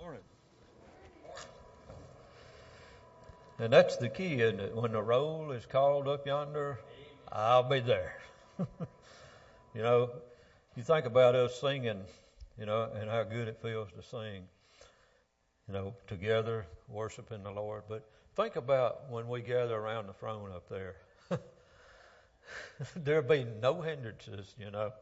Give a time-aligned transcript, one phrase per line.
[0.00, 0.20] Morning.
[3.58, 4.76] And that's the key, isn't it?
[4.76, 6.78] When the roll is called up yonder,
[7.32, 8.14] I'll be there.
[8.58, 10.10] you know,
[10.76, 12.00] you think about us singing,
[12.56, 14.44] you know, and how good it feels to sing,
[15.66, 17.82] you know, together, worshiping the Lord.
[17.88, 20.94] But think about when we gather around the throne up there.
[22.94, 24.92] There'll be no hindrances, you know.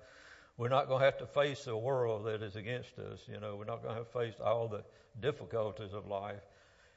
[0.59, 3.56] We're not going to have to face the world that is against us, you know.
[3.56, 4.84] We're not going to have to face all the
[5.20, 6.41] difficulties of life.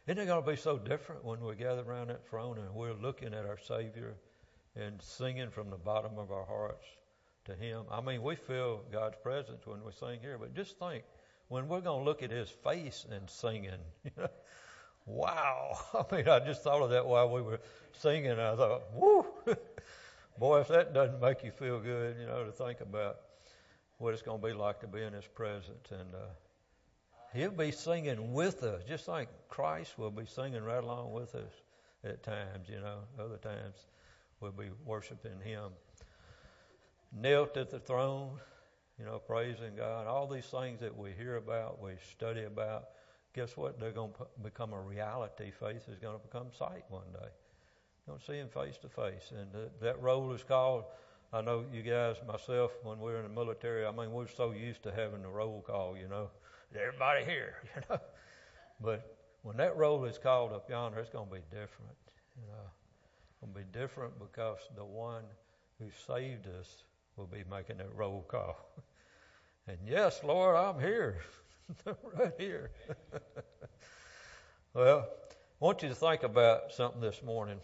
[0.08, 2.94] Isn't it going to be so different when we gather around that throne and we're
[2.94, 4.16] looking at our Savior
[4.76, 6.86] and singing from the bottom of our hearts
[7.46, 7.84] to Him?
[7.92, 11.04] I mean, we feel God's presence when we sing here, but just think
[11.50, 13.72] when we're going to look at His face and singing.
[14.06, 14.28] You know?
[15.06, 15.78] Wow.
[15.94, 17.60] I mean, I just thought of that while we were
[17.92, 18.40] singing.
[18.40, 19.26] I thought, whoo.
[20.40, 23.18] Boy, if that doesn't make you feel good, you know, to think about
[24.00, 25.92] what it's going to be like to be in His presence.
[25.92, 26.30] And uh,
[27.34, 31.52] He'll be singing with us, just like Christ will be singing right along with us
[32.04, 33.00] at times, you know.
[33.20, 33.86] Other times
[34.40, 35.70] we'll be worshiping Him.
[37.16, 38.40] Knelt at the throne,
[38.98, 40.08] you know, praising God.
[40.08, 42.90] All these things that we hear about, we study about,
[43.36, 43.80] guess what?
[43.80, 45.52] They're going to become a reality.
[45.52, 47.28] Faith is going to become sight one day.
[48.08, 49.34] You're going to see Him face to face.
[49.38, 49.50] And
[49.82, 50.86] that roll is called
[51.32, 54.28] I know you guys, myself, when we were in the military, I mean, we are
[54.28, 56.30] so used to having the roll call, you know,
[56.76, 58.00] everybody here, you know.
[58.82, 61.96] But when that roll is called up yonder, it's going to be different.
[62.36, 62.70] You know,
[63.30, 65.24] it's going to be different because the one
[65.78, 66.84] who saved us
[67.16, 68.58] will be making that roll call.
[69.68, 71.20] and yes, Lord, I'm here,
[72.18, 72.72] right here.
[74.74, 75.08] well,
[75.62, 77.60] I want you to think about something this morning.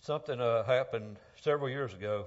[0.00, 2.26] Something uh, happened several years ago.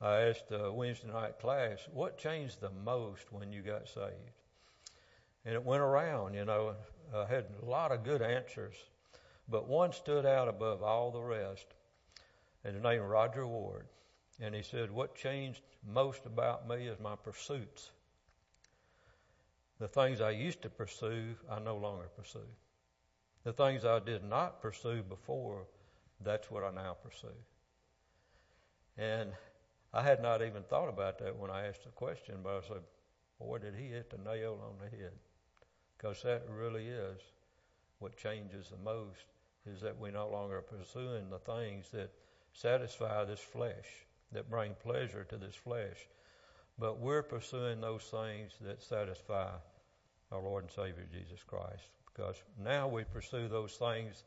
[0.00, 4.36] I asked the Wednesday night class, what changed the most when you got saved?
[5.44, 6.74] And it went around, you know,
[7.14, 8.74] I had a lot of good answers,
[9.48, 11.66] but one stood out above all the rest,
[12.64, 13.86] and his name was Roger Ward.
[14.40, 17.90] And he said, What changed most about me is my pursuits.
[19.78, 22.48] The things I used to pursue, I no longer pursue.
[23.44, 25.66] The things I did not pursue before,
[26.22, 27.28] that's what I now pursue.
[28.98, 29.30] And
[29.96, 32.82] I had not even thought about that when I asked the question, but I said,
[33.40, 35.12] boy, did he hit the nail on the head.
[35.96, 37.18] Because that really is
[37.98, 39.24] what changes the most,
[39.64, 42.12] is that we no longer are pursuing the things that
[42.52, 43.86] satisfy this flesh,
[44.32, 45.96] that bring pleasure to this flesh,
[46.78, 49.48] but we're pursuing those things that satisfy
[50.30, 51.88] our Lord and Savior Jesus Christ.
[52.14, 54.24] Because now we pursue those things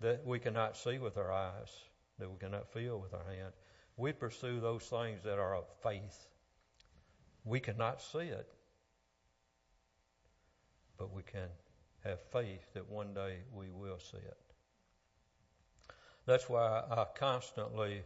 [0.00, 1.70] that we cannot see with our eyes,
[2.18, 3.54] that we cannot feel with our hands.
[3.96, 6.26] We pursue those things that are of faith.
[7.44, 8.48] We cannot see it,
[10.98, 11.48] but we can
[12.04, 14.38] have faith that one day we will see it.
[16.26, 18.02] That's why I constantly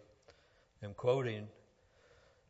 [0.82, 1.48] am quoting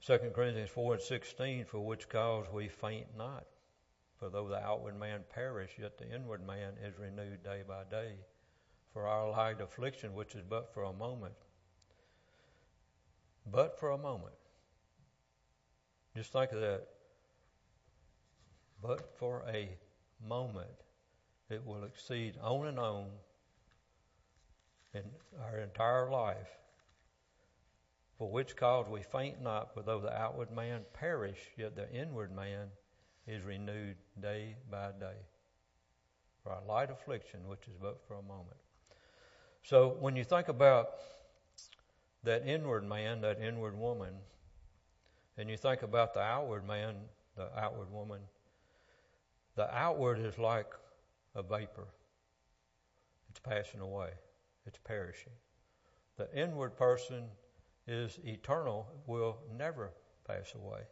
[0.04, 3.46] 2 Corinthians 4 and 16, for which cause we faint not.
[4.18, 8.14] For though the outward man perish, yet the inward man is renewed day by day.
[8.92, 11.34] For our light affliction, which is but for a moment,
[13.50, 14.34] but for a moment.
[16.16, 16.86] Just think of that.
[18.82, 19.68] But for a
[20.26, 20.68] moment,
[21.50, 23.06] it will exceed on and on
[24.94, 25.02] in
[25.42, 26.48] our entire life.
[28.18, 32.34] For which cause we faint not, for though the outward man perish, yet the inward
[32.34, 32.66] man
[33.26, 35.18] is renewed day by day.
[36.42, 38.56] For our light affliction, which is but for a moment.
[39.62, 40.88] So when you think about
[42.24, 44.14] that inward man, that inward woman,
[45.36, 46.94] and you think about the outward man,
[47.36, 48.20] the outward woman,
[49.54, 50.72] the outward is like
[51.34, 51.88] a vapor.
[53.30, 54.10] It's passing away.
[54.66, 55.32] It's perishing.
[56.16, 57.24] The inward person
[57.86, 59.92] is eternal, will never
[60.26, 60.82] pass away.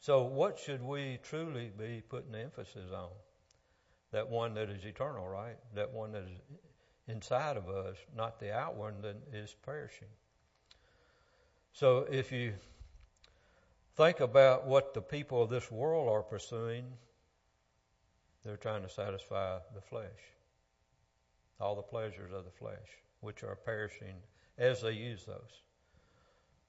[0.00, 3.10] So, what should we truly be putting emphasis on?
[4.12, 5.56] That one that is eternal, right?
[5.74, 6.30] That one that is
[7.08, 10.08] inside of us, not the outward that is perishing.
[11.72, 12.54] So if you
[13.96, 16.84] think about what the people of this world are pursuing,
[18.44, 20.34] they're trying to satisfy the flesh,
[21.60, 22.88] all the pleasures of the flesh,
[23.20, 24.14] which are perishing
[24.56, 25.62] as they use those.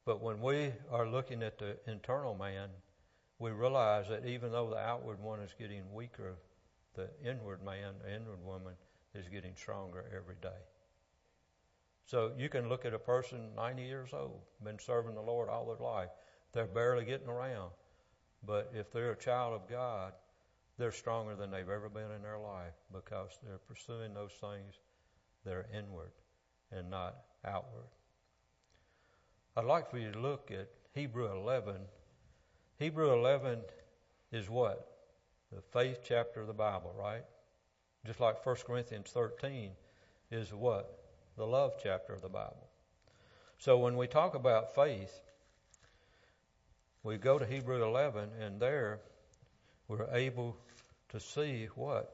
[0.06, 2.69] But when we are looking at the internal man,
[3.38, 6.36] we realize that even though the outward one is getting weaker,
[6.96, 8.74] the inward man, the inward woman,
[9.13, 10.50] is getting stronger every day.
[12.09, 15.67] So you can look at a person 90 years old, been serving the Lord all
[15.67, 16.09] their life.
[16.53, 17.69] They're barely getting around.
[18.44, 20.13] But if they're a child of God,
[20.79, 24.79] they're stronger than they've ever been in their life because they're pursuing those things
[25.45, 26.09] that are inward
[26.71, 27.15] and not
[27.45, 27.85] outward.
[29.55, 31.75] I'd like for you to look at Hebrew 11.
[32.79, 33.59] Hebrew 11
[34.31, 34.97] is what?
[35.53, 37.25] The faith chapter of the Bible, right?
[38.03, 39.73] Just like 1 Corinthians 13
[40.31, 40.99] is what?
[41.39, 42.68] The love chapter of the Bible.
[43.59, 45.21] So when we talk about faith,
[47.01, 49.00] we go to Hebrew 11 and there
[49.88, 50.57] we're able
[51.13, 52.13] to see what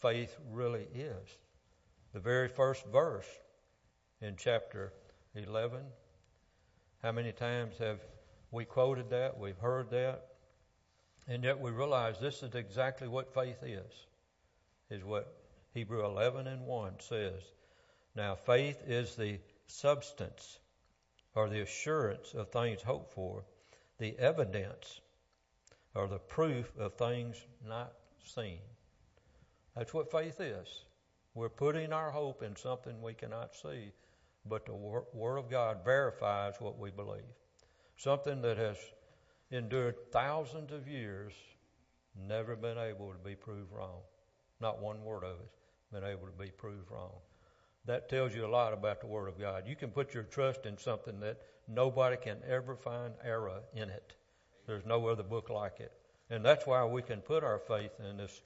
[0.00, 1.28] faith really is.
[2.12, 3.26] The very first verse
[4.20, 4.92] in chapter
[5.34, 5.80] 11.
[7.02, 7.98] How many times have
[8.52, 9.40] we quoted that?
[9.40, 10.22] We've heard that.
[11.26, 14.06] And yet we realize this is exactly what faith is,
[14.88, 15.36] is what
[15.74, 17.42] Hebrew 11 and 1 says.
[18.14, 20.58] Now, faith is the substance
[21.34, 23.44] or the assurance of things hoped for,
[23.98, 25.00] the evidence
[25.94, 27.36] or the proof of things
[27.66, 27.92] not
[28.24, 28.60] seen.
[29.74, 30.84] That's what faith is.
[31.34, 33.92] We're putting our hope in something we cannot see,
[34.44, 37.22] but the Word of God verifies what we believe.
[37.96, 38.76] Something that has
[39.50, 41.32] endured thousands of years,
[42.28, 44.00] never been able to be proved wrong.
[44.60, 45.50] Not one word of it
[45.92, 47.12] been able to be proved wrong.
[47.86, 49.64] That tells you a lot about the Word of God.
[49.66, 51.38] You can put your trust in something that
[51.68, 54.14] nobody can ever find error in it.
[54.66, 55.92] There's no other book like it.
[56.30, 58.42] And that's why we can put our faith in this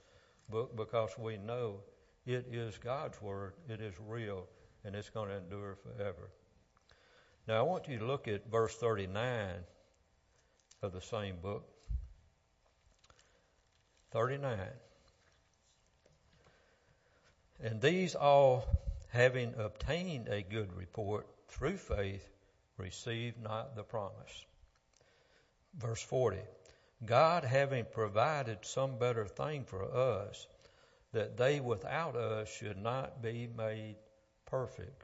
[0.49, 1.81] book because we know
[2.25, 4.47] it is God's Word, it is real,
[4.83, 6.31] and it's going to endure forever.
[7.47, 9.49] Now, I want you to look at verse 39
[10.81, 11.63] of the same book.
[14.11, 14.57] 39.
[17.63, 18.65] And these all,
[19.17, 22.29] having obtained a good report through faith,
[22.77, 24.45] received not the promise.
[25.75, 26.37] Verse 40.
[27.03, 30.45] God having provided some better thing for us,
[31.13, 33.95] that they without us should not be made
[34.45, 35.03] perfect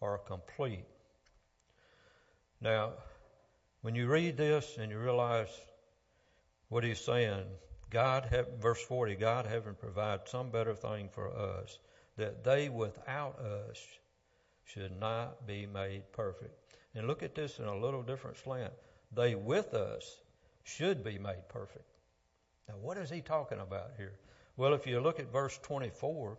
[0.00, 0.86] or complete.
[2.62, 2.92] Now,
[3.82, 5.50] when you read this and you realize
[6.70, 7.44] what he's saying,
[7.90, 11.78] God, have, verse 40, God having provided some better thing for us,
[12.16, 13.78] that they without us
[14.64, 16.52] should not be made perfect.
[16.94, 18.72] And look at this in a little different slant.
[19.12, 20.20] They with us
[20.62, 21.84] should be made perfect.
[22.68, 24.12] Now, what is he talking about here?
[24.56, 26.38] Well, if you look at verse 24,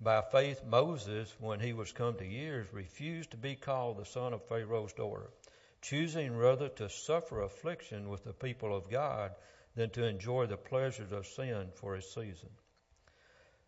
[0.00, 4.32] by faith, Moses, when he was come to years, refused to be called the son
[4.32, 5.30] of Pharaoh's daughter
[5.86, 9.32] choosing rather to suffer affliction with the people of God
[9.76, 12.50] than to enjoy the pleasures of sin for a season.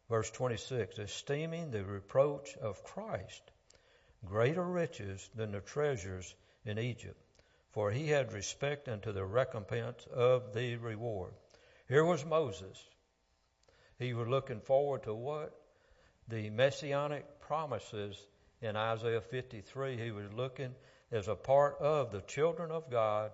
[0.08, 3.42] Verse 26 Esteeming the reproach of Christ
[4.24, 6.34] greater riches than the treasures
[6.64, 7.20] in Egypt,
[7.70, 11.34] for he had respect unto the recompense of the reward.
[11.88, 12.82] Here was Moses.
[13.98, 15.54] He was looking forward to what?
[16.28, 18.16] The messianic promises
[18.60, 19.96] in Isaiah 53.
[19.96, 20.74] He was looking
[21.10, 23.32] as a part of the children of God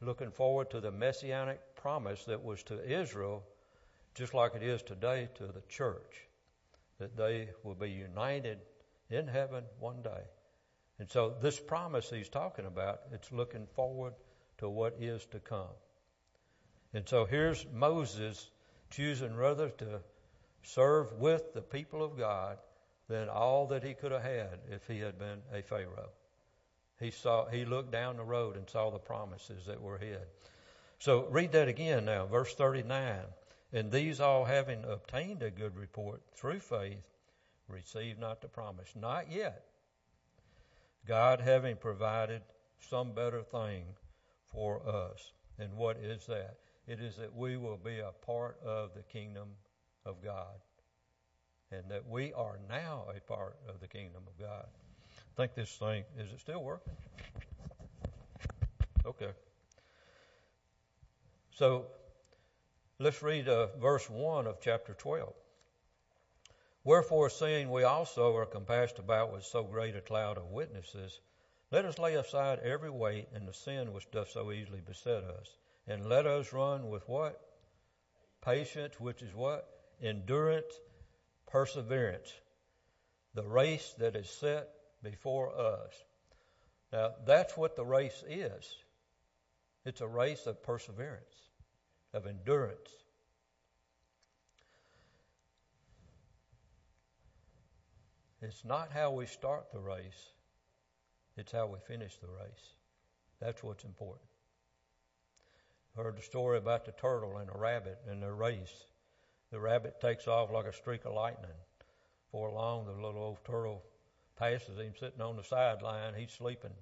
[0.00, 3.42] looking forward to the messianic promise that was to Israel,
[4.16, 6.26] just like it is today to the church,
[6.98, 8.58] that they will be united
[9.10, 10.22] in heaven one day.
[10.98, 14.14] And so this promise he's talking about, it's looking forward
[14.58, 15.76] to what is to come.
[16.94, 18.50] And so here's Moses
[18.90, 20.00] choosing rather to
[20.62, 22.56] serve with the people of God
[23.08, 26.08] than all that he could have had if he had been a Pharaoh.
[26.98, 30.26] He saw, he looked down the road and saw the promises that were ahead.
[30.98, 33.18] So read that again now, verse 39.
[33.72, 37.02] And these all having obtained a good report through faith,
[37.68, 38.94] receive not the promise.
[38.94, 39.64] Not yet.
[41.06, 42.42] God having provided
[42.78, 43.84] some better thing
[44.44, 45.32] for us.
[45.58, 46.56] And what is that?
[46.86, 49.48] It is that we will be a part of the kingdom
[50.04, 50.60] of God.
[51.72, 54.66] And that we are now a part of the kingdom of God
[55.36, 56.94] I think this thing, is it still working?
[59.04, 59.32] Okay.
[61.50, 61.86] So
[62.98, 65.32] let's read uh, verse 1 of chapter 12.
[66.84, 71.20] Wherefore, seeing we also are compassed about with so great a cloud of witnesses,
[71.72, 75.56] let us lay aside every weight and the sin which doth so easily beset us,
[75.86, 77.40] and let us run with what?
[78.40, 79.68] Patience, which is what?
[80.00, 80.72] Endurance,
[81.46, 82.32] perseverance.
[83.34, 84.68] The race that is set
[85.02, 85.92] before us.
[86.92, 88.76] Now, that's what the race is
[89.84, 91.50] it's a race of perseverance,
[92.16, 92.90] of endurance.
[98.40, 100.32] It's not how we start the race,
[101.36, 102.72] it's how we finish the race.
[103.40, 104.28] That's what's important.
[105.94, 108.84] heard the story about the turtle and the rabbit in their race.
[109.52, 111.50] The rabbit takes off like a streak of lightning.
[112.26, 113.82] Before long, the little old turtle
[114.38, 116.14] passes him sitting on the sideline.
[116.16, 116.72] He's sleeping.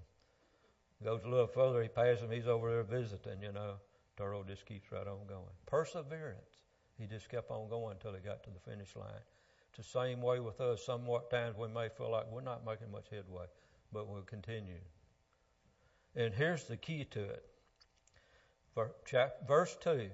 [1.03, 2.31] Goes a little further, he passes him.
[2.31, 3.75] He's over there visiting, you know.
[4.17, 5.45] Turtle just keeps right on going.
[5.67, 6.63] Perseverance.
[6.99, 9.11] He just kept on going until he got to the finish line.
[9.71, 10.85] It's the same way with us.
[10.85, 13.47] Somewhat times we may feel like we're not making much headway,
[13.93, 14.81] but we'll continue.
[16.15, 17.45] And here's the key to it.
[19.49, 20.09] Verse 2,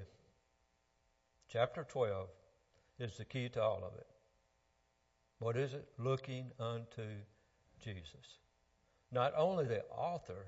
[1.48, 2.28] chapter 12,
[2.98, 4.06] is the key to all of it.
[5.38, 5.88] What is it?
[5.98, 7.04] Looking unto
[7.82, 8.38] Jesus.
[9.12, 10.46] Not only the author,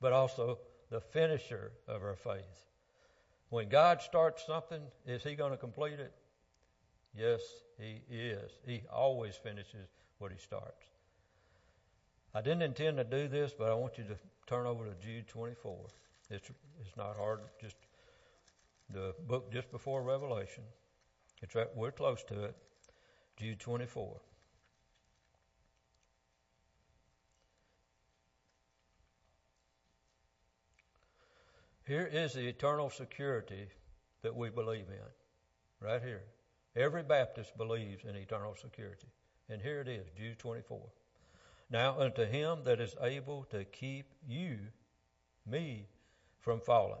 [0.00, 0.58] but also
[0.90, 2.66] the finisher of our faith.
[3.50, 6.12] When God starts something, is He going to complete it?
[7.16, 7.40] Yes,
[7.78, 8.50] He is.
[8.66, 9.88] He always finishes
[10.18, 10.86] what He starts.
[12.34, 15.26] I didn't intend to do this, but I want you to turn over to Jude
[15.28, 15.76] 24.
[16.30, 16.50] It's,
[16.80, 17.76] it's not hard, just
[18.90, 20.64] the book just before Revelation.
[21.42, 22.56] It's right, we're close to it.
[23.36, 24.20] Jude 24.
[31.86, 33.68] Here is the eternal security
[34.22, 35.86] that we believe in.
[35.86, 36.22] Right here.
[36.74, 39.06] Every Baptist believes in eternal security.
[39.48, 40.80] And here it is, Jude 24.
[41.70, 44.58] Now unto him that is able to keep you,
[45.46, 45.86] me,
[46.40, 47.00] from falling,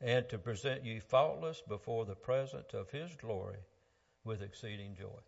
[0.00, 3.58] and to present you faultless before the presence of his glory
[4.24, 5.20] with exceeding joy.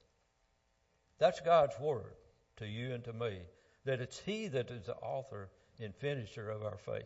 [1.18, 2.14] That's God's word
[2.56, 3.38] to you and to me,
[3.84, 7.04] that it's he that is the author and finisher of our faith.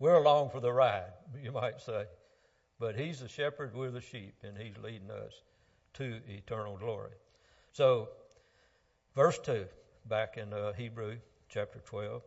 [0.00, 2.06] We're along for the ride, you might say.
[2.80, 5.42] But he's the shepherd, we're the sheep, and he's leading us
[5.94, 7.12] to eternal glory.
[7.70, 8.08] So,
[9.14, 9.66] verse 2,
[10.06, 12.22] back in uh, Hebrew chapter 12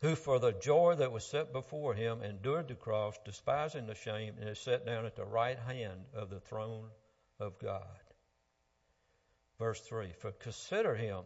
[0.00, 4.34] who for the joy that was set before him endured the cross, despising the shame,
[4.40, 6.88] and is set down at the right hand of the throne
[7.40, 7.82] of God.
[9.58, 11.22] Verse 3 For consider him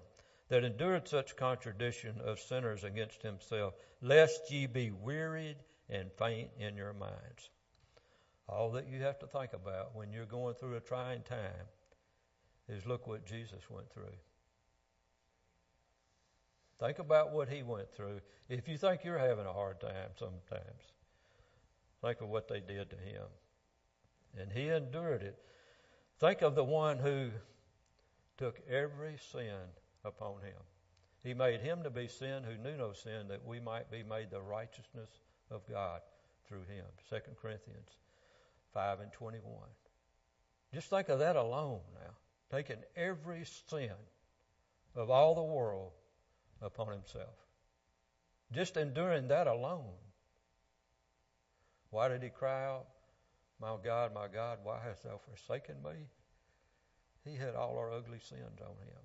[0.53, 5.57] that endured such contradiction of sinners against himself, lest ye be wearied
[5.89, 7.49] and faint in your minds.
[8.47, 11.65] All that you have to think about when you're going through a trying time
[12.69, 14.13] is look what Jesus went through.
[16.79, 18.21] Think about what he went through.
[18.51, 20.93] If you think you're having a hard time sometimes,
[22.03, 23.25] think of what they did to him.
[24.39, 25.39] And he endured it.
[26.21, 27.31] Think of the one who
[28.37, 29.57] took every sin
[30.05, 30.61] upon him.
[31.23, 34.31] He made him to be sin who knew no sin that we might be made
[34.31, 35.11] the righteousness
[35.51, 36.01] of God
[36.49, 36.85] through him.
[37.09, 37.91] 2 Corinthians
[38.75, 39.55] 5 and 21.
[40.75, 42.15] Just think of that alone now.
[42.51, 43.91] Taking every sin
[44.95, 45.93] of all the world
[46.61, 47.35] upon himself.
[48.53, 49.95] Just enduring that alone.
[51.91, 52.87] Why did he cry out,
[53.61, 56.09] My God, my God, why hast thou forsaken me?
[57.25, 59.03] He had all our ugly sins on him.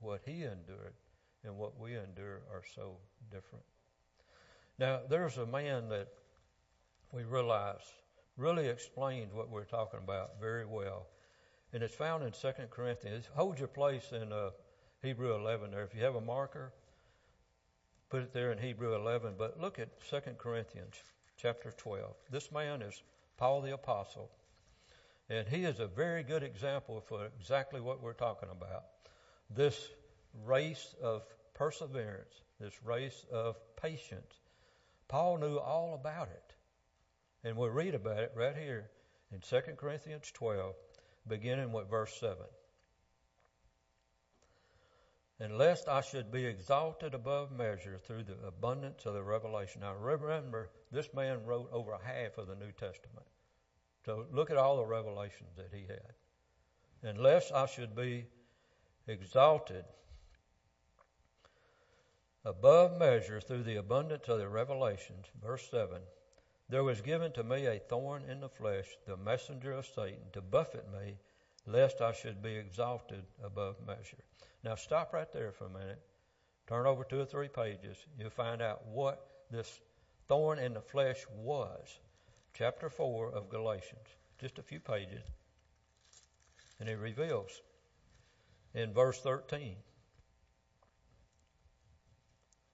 [0.00, 0.94] What he endured
[1.44, 2.96] and what we endure are so
[3.30, 3.64] different.
[4.78, 6.08] Now, there's a man that
[7.12, 7.80] we realize
[8.36, 11.06] really explains what we're talking about very well.
[11.72, 13.28] And it's found in 2 Corinthians.
[13.34, 14.50] Hold your place in uh,
[15.02, 15.84] Hebrew 11 there.
[15.84, 16.72] If you have a marker,
[18.10, 19.34] put it there in Hebrew 11.
[19.38, 20.96] But look at 2 Corinthians
[21.36, 22.14] chapter 12.
[22.30, 23.02] This man is
[23.36, 24.30] Paul the Apostle.
[25.28, 28.84] And he is a very good example for exactly what we're talking about.
[29.50, 29.88] This
[30.44, 31.22] race of
[31.54, 34.34] perseverance, this race of patience.
[35.08, 36.54] Paul knew all about it.
[37.44, 38.90] And we'll read about it right here
[39.32, 40.74] in 2 Corinthians 12,
[41.28, 42.36] beginning with verse 7
[45.38, 49.82] and lest I should be exalted above measure through the abundance of the revelation.
[49.82, 53.26] Now remember, this man wrote over half of the New Testament.
[54.06, 56.14] So look at all the revelations that he had.
[57.02, 58.24] And lest I should be
[59.06, 59.84] exalted
[62.44, 65.26] above measure through the abundance of the revelations.
[65.42, 66.00] Verse 7
[66.68, 70.40] There was given to me a thorn in the flesh, the messenger of Satan, to
[70.40, 71.16] buffet me,
[71.66, 74.22] lest I should be exalted above measure.
[74.62, 76.00] Now stop right there for a minute.
[76.66, 78.06] Turn over two or three pages.
[78.18, 79.80] You'll find out what this
[80.28, 81.98] thorn in the flesh was.
[82.54, 84.08] Chapter 4 of Galatians.
[84.40, 85.22] Just a few pages.
[86.80, 87.60] And it reveals
[88.76, 89.74] in verse 13.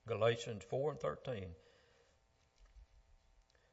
[0.07, 1.47] Galatians 4 and 13.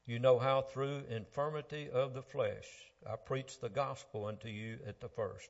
[0.05, 2.67] You know how through infirmity of the flesh
[3.05, 5.50] I preached the gospel unto you at the first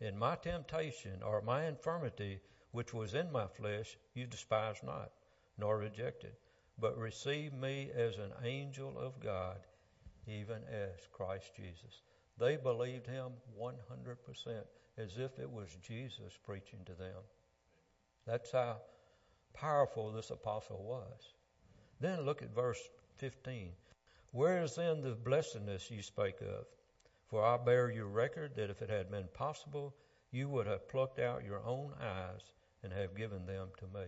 [0.00, 2.40] in my temptation or my infirmity
[2.72, 5.12] which was in my flesh, you despised not,
[5.58, 6.34] nor rejected.
[6.78, 9.58] but received me as an angel of God,
[10.26, 12.02] even as Christ Jesus.
[12.38, 14.64] They believed him 100%
[14.98, 17.22] as if it was Jesus preaching to them.
[18.26, 18.78] That's how
[19.54, 21.34] powerful this apostle was.
[22.00, 22.80] Then look at verse
[23.16, 23.72] 15.
[24.32, 26.66] Where is then the blessedness you spake of?
[27.28, 29.94] For I bear you record that if it had been possible,
[30.30, 34.06] you would have plucked out your own eyes and have given them to me.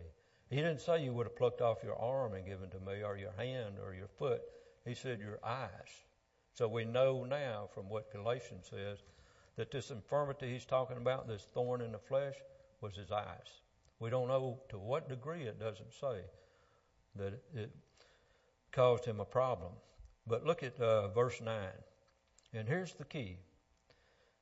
[0.49, 3.17] He didn't say you would have plucked off your arm and given to me, or
[3.17, 4.43] your hand, or your foot.
[4.85, 6.05] He said your eyes.
[6.55, 8.99] So we know now from what Galatians says
[9.56, 12.35] that this infirmity he's talking about, this thorn in the flesh,
[12.80, 13.61] was his eyes.
[13.99, 16.23] We don't know to what degree it doesn't say
[17.16, 17.71] that it
[18.73, 19.73] caused him a problem.
[20.26, 21.54] But look at uh, verse 9.
[22.54, 23.37] And here's the key.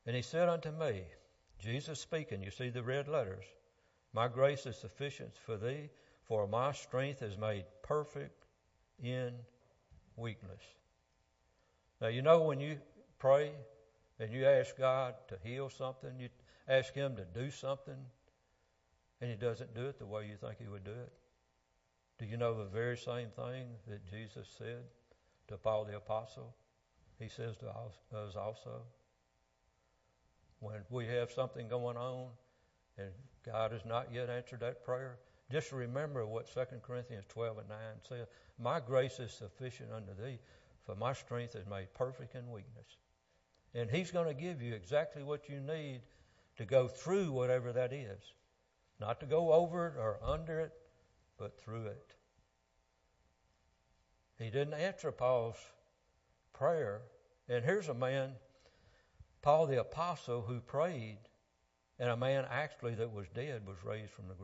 [0.07, 1.02] And he said unto me,
[1.59, 3.45] Jesus speaking, you see the red letters,
[4.12, 5.90] My grace is sufficient for thee,
[6.23, 8.47] for my strength is made perfect
[9.02, 9.33] in
[10.17, 10.62] weakness.
[12.00, 12.79] Now, you know when you
[13.19, 13.52] pray
[14.21, 16.29] and you ask God to heal something, you
[16.69, 17.97] ask Him to do something,
[19.21, 21.12] and He doesn't do it the way you think He would do it.
[22.19, 24.85] Do you know the very same thing that Jesus said
[25.49, 26.55] to Paul the Apostle?
[27.19, 28.83] He says to us also.
[30.61, 32.29] When we have something going on
[32.99, 33.09] and
[33.47, 35.17] God has not yet answered that prayer,
[35.50, 38.27] just remember what 2 Corinthians 12 and 9 says.
[38.59, 40.39] My grace is sufficient unto thee,
[40.85, 42.99] for my strength is made perfect in weakness.
[43.75, 46.03] And He's going to give you exactly what you need
[46.57, 48.21] to go through whatever that is.
[49.00, 50.73] Not to go over it or under it,
[51.39, 52.15] but through it.
[54.39, 55.57] He didn't answer Paul's
[56.53, 57.03] prayer.
[57.49, 58.33] And here's a man,
[59.43, 61.19] Paul the Apostle, who prayed,
[61.99, 64.35] and a man actually that was dead was raised from the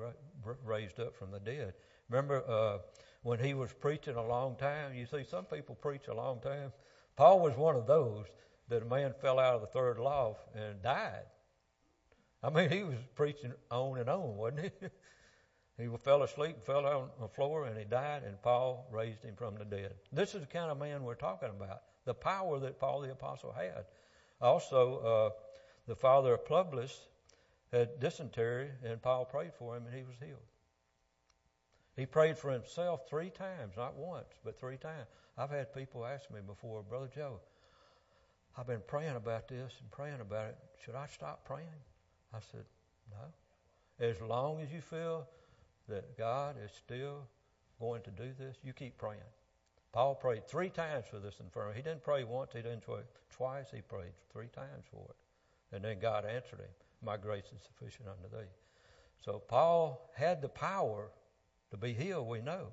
[0.64, 1.74] raised up from the dead.
[2.10, 2.78] Remember uh,
[3.22, 4.94] when he was preaching a long time?
[4.94, 6.72] You see, some people preach a long time.
[7.16, 8.26] Paul was one of those
[8.68, 11.24] that a man fell out of the third loft and died.
[12.42, 14.88] I mean, he was preaching on and on, wasn't he?
[15.84, 19.56] he fell asleep, fell on the floor, and he died, and Paul raised him from
[19.56, 19.94] the dead.
[20.12, 23.52] This is the kind of man we're talking about, the power that Paul the Apostle
[23.52, 23.84] had.
[24.40, 25.30] Also, uh,
[25.86, 27.08] the father of Publius
[27.72, 30.40] had dysentery, and Paul prayed for him, and he was healed.
[31.96, 35.06] He prayed for himself three times, not once, but three times.
[35.38, 37.40] I've had people ask me before, Brother Joe,
[38.58, 40.58] I've been praying about this and praying about it.
[40.84, 41.68] Should I stop praying?
[42.32, 42.64] I said,
[43.10, 44.06] No.
[44.06, 45.26] As long as you feel
[45.88, 47.26] that God is still
[47.78, 49.20] going to do this, you keep praying.
[49.92, 51.78] Paul prayed three times for this infirmity.
[51.78, 55.74] He didn't pray once, he didn't pray twice, he prayed three times for it.
[55.74, 56.68] And then God answered him,
[57.02, 58.50] My grace is sufficient unto thee.
[59.24, 61.10] So Paul had the power
[61.70, 62.68] to be healed, we know.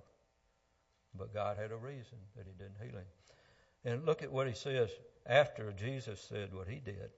[1.17, 3.05] But God had a reason that he didn't heal him.
[3.85, 4.89] And look at what he says
[5.25, 7.11] after Jesus said what he did.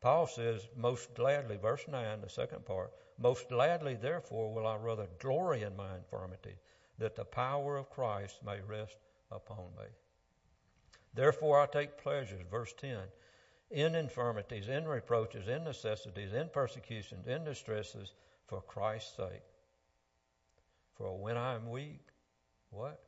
[0.00, 5.06] Paul says, Most gladly, verse 9, the second part, most gladly, therefore, will I rather
[5.20, 6.56] glory in my infirmity,
[6.98, 8.96] that the power of Christ may rest
[9.30, 9.86] upon me.
[11.14, 12.98] Therefore, I take pleasure, verse 10,
[13.70, 18.12] in infirmities, in reproaches, in necessities, in persecutions, in distresses,
[18.48, 19.42] for Christ's sake.
[20.96, 22.06] For when I am weak,
[22.70, 23.00] what?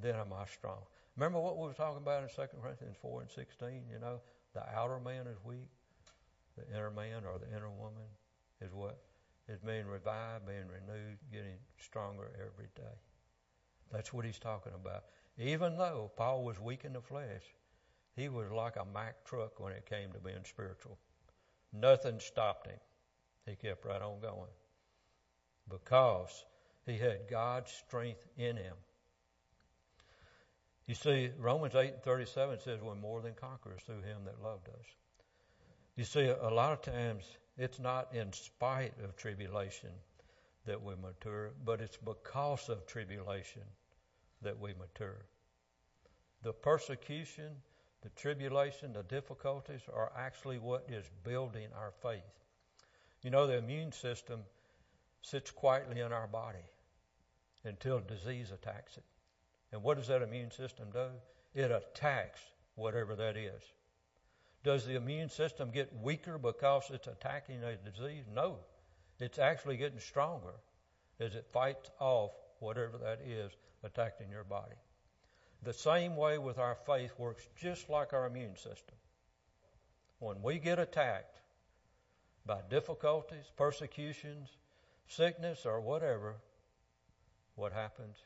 [0.00, 0.82] Then am I strong.
[1.18, 3.82] Remember what we were talking about in 2 Corinthians 4 and 16?
[3.92, 4.20] You know,
[4.54, 5.68] the outer man is weak,
[6.56, 8.06] the inner man or the inner woman
[8.60, 9.00] is what?
[9.48, 12.94] Is being revived, being renewed, getting stronger every day.
[13.90, 15.06] That's what he's talking about.
[15.38, 17.42] Even though Paul was weak in the flesh,
[18.14, 20.98] he was like a Mack truck when it came to being spiritual.
[21.72, 22.78] Nothing stopped him.
[23.44, 24.54] He kept right on going
[25.68, 26.44] because
[26.86, 28.74] he had God's strength in him.
[30.88, 34.70] You see, Romans 8 and 37 says we're more than conquerors through him that loved
[34.70, 34.86] us.
[35.96, 37.24] You see, a lot of times
[37.58, 39.90] it's not in spite of tribulation
[40.64, 43.60] that we mature, but it's because of tribulation
[44.40, 45.26] that we mature.
[46.42, 47.52] The persecution,
[48.02, 52.22] the tribulation, the difficulties are actually what is building our faith.
[53.20, 54.40] You know, the immune system
[55.20, 56.64] sits quietly in our body
[57.64, 59.04] until disease attacks it.
[59.72, 61.08] And what does that immune system do?
[61.54, 62.40] It attacks
[62.74, 63.62] whatever that is.
[64.64, 68.24] Does the immune system get weaker because it's attacking a disease?
[68.34, 68.58] No.
[69.20, 70.54] It's actually getting stronger
[71.20, 73.52] as it fights off whatever that is
[73.82, 74.76] attacking your body.
[75.62, 78.94] The same way with our faith works just like our immune system.
[80.20, 81.40] When we get attacked
[82.46, 84.48] by difficulties, persecutions,
[85.06, 86.36] sickness, or whatever,
[87.56, 88.16] what happens?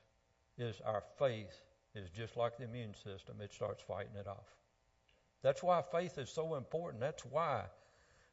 [0.58, 1.62] Is our faith
[1.94, 4.56] is just like the immune system, it starts fighting it off.
[5.42, 7.00] That's why faith is so important.
[7.00, 7.64] That's why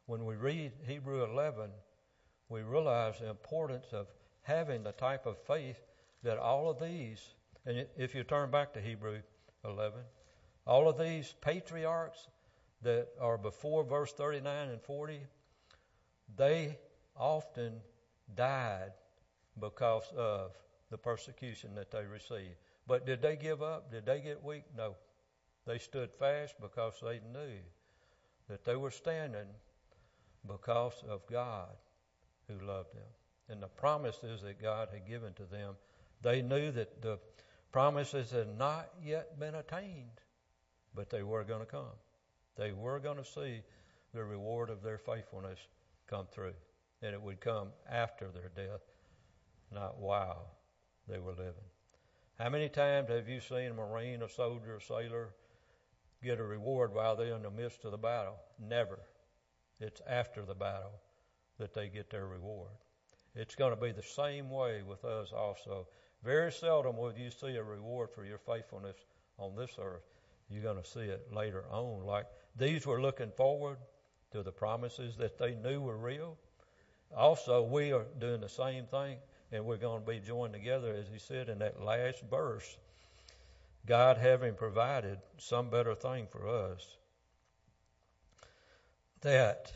[0.06, 1.70] when we read Hebrew 11,
[2.50, 4.08] we realize the importance of
[4.44, 5.80] having the type of faith
[6.24, 7.22] that all of these,
[7.66, 9.20] and if you turn back to Hebrew
[9.66, 10.00] 11,
[10.66, 12.28] all of these patriarchs
[12.82, 15.20] that are before verse 39 and 40,
[16.38, 16.78] they
[17.16, 17.74] often
[18.36, 18.92] died
[19.60, 20.52] because of
[20.90, 22.56] the persecution that they received.
[22.88, 23.92] But did they give up?
[23.92, 24.64] Did they get weak?
[24.76, 24.96] No.
[25.66, 27.60] They stood fast because they knew
[28.48, 29.48] that they were standing
[30.48, 31.70] because of God
[32.48, 33.04] who loved them
[33.50, 35.76] and the promises that God had given to them.
[36.22, 37.20] They knew that the
[37.72, 40.22] promises had not yet been attained,
[40.96, 41.98] but they were going to come.
[42.58, 43.62] They were going to see
[44.14, 45.60] the reward of their faithfulness
[46.08, 46.56] come through.
[47.02, 48.82] And it would come after their death,
[49.72, 50.59] not while
[51.10, 51.70] they were living.
[52.38, 55.30] How many times have you seen a Marine, a soldier, a sailor
[56.24, 58.38] get a reward while they're in the midst of the battle?
[58.60, 59.00] Never.
[59.80, 61.00] It's after the battle
[61.58, 62.72] that they get their reward.
[63.36, 65.88] It's going to be the same way with us also.
[66.24, 68.98] Very seldom will you see a reward for your faithfulness
[69.38, 70.04] on this earth.
[70.50, 72.06] You're going to see it later on.
[72.06, 73.78] Like these were looking forward
[74.32, 76.38] to the promises that they knew were real.
[77.16, 79.18] Also, we are doing the same thing,
[79.52, 82.78] and we're going to be joined together, as he said in that last verse.
[83.86, 86.86] God having provided some better thing for us,
[89.22, 89.72] that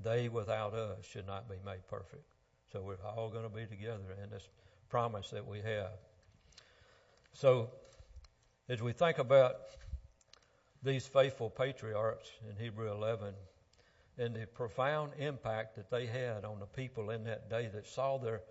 [0.00, 2.24] they without us should not be made perfect.
[2.72, 4.48] So we're all going to be together in this
[4.90, 5.92] promise that we have.
[7.32, 7.70] So,
[8.68, 9.56] as we think about
[10.82, 13.34] these faithful patriarchs in Hebrew 11
[14.18, 18.18] and the profound impact that they had on the people in that day that saw
[18.18, 18.42] their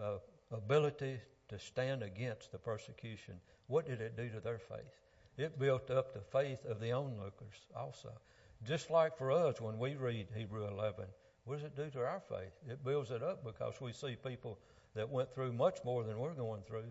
[0.00, 0.16] uh,
[0.50, 3.34] ability to stand against the persecution,
[3.66, 4.94] what did it do to their faith?
[5.36, 8.10] It built up the faith of the onlookers also.
[8.66, 11.04] Just like for us when we read Hebrew 11,
[11.44, 12.52] what does it do to our faith?
[12.68, 14.58] It builds it up because we see people
[14.94, 16.90] that went through much more than we're going through,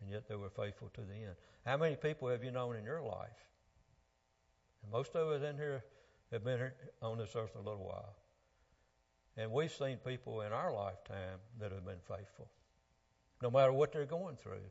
[0.00, 1.34] and yet they were faithful to the end.
[1.66, 3.46] How many people have you known in your life?
[4.82, 5.84] And most of us in here
[6.32, 6.70] have been
[7.02, 8.16] on this earth a little while.
[9.36, 12.48] And we've seen people in our lifetime that have been faithful.
[13.42, 14.66] No matter what they're going through,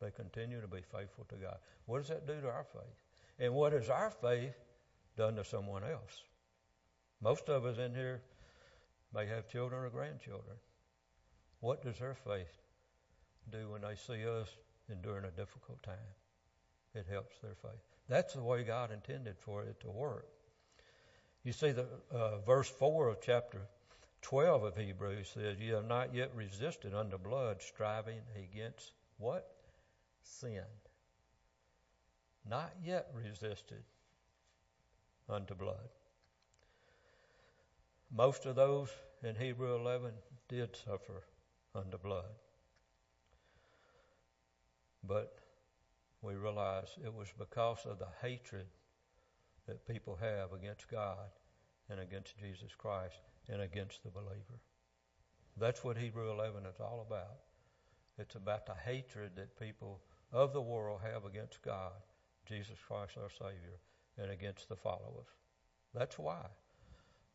[0.00, 1.58] they continue to be faithful to God.
[1.86, 2.96] What does that do to our faith?
[3.38, 4.54] And what has our faith
[5.16, 6.22] done to someone else?
[7.20, 8.22] Most of us in here
[9.14, 10.56] may have children or grandchildren.
[11.60, 12.62] What does their faith
[13.50, 14.48] do when they see us
[14.90, 15.96] enduring a difficult time?
[16.94, 17.82] It helps their faith.
[18.08, 20.28] That's the way God intended for it to work.
[21.48, 23.62] You see, the uh, verse 4 of chapter
[24.20, 29.50] 12 of Hebrews says, You have not yet resisted unto blood, striving against what?
[30.20, 30.66] Sin.
[32.46, 33.82] Not yet resisted
[35.26, 35.88] unto blood.
[38.14, 38.90] Most of those
[39.22, 40.12] in Hebrew 11
[40.50, 41.22] did suffer
[41.74, 42.28] unto blood.
[45.02, 45.38] But
[46.20, 48.66] we realize it was because of the hatred
[49.68, 51.30] that people have against God
[51.88, 54.58] and against Jesus Christ and against the believer.
[55.56, 57.38] That's what Hebrew 11 is all about.
[58.18, 60.00] It's about the hatred that people
[60.32, 61.92] of the world have against God,
[62.46, 63.78] Jesus Christ our Savior,
[64.18, 65.28] and against the followers.
[65.94, 66.46] That's why.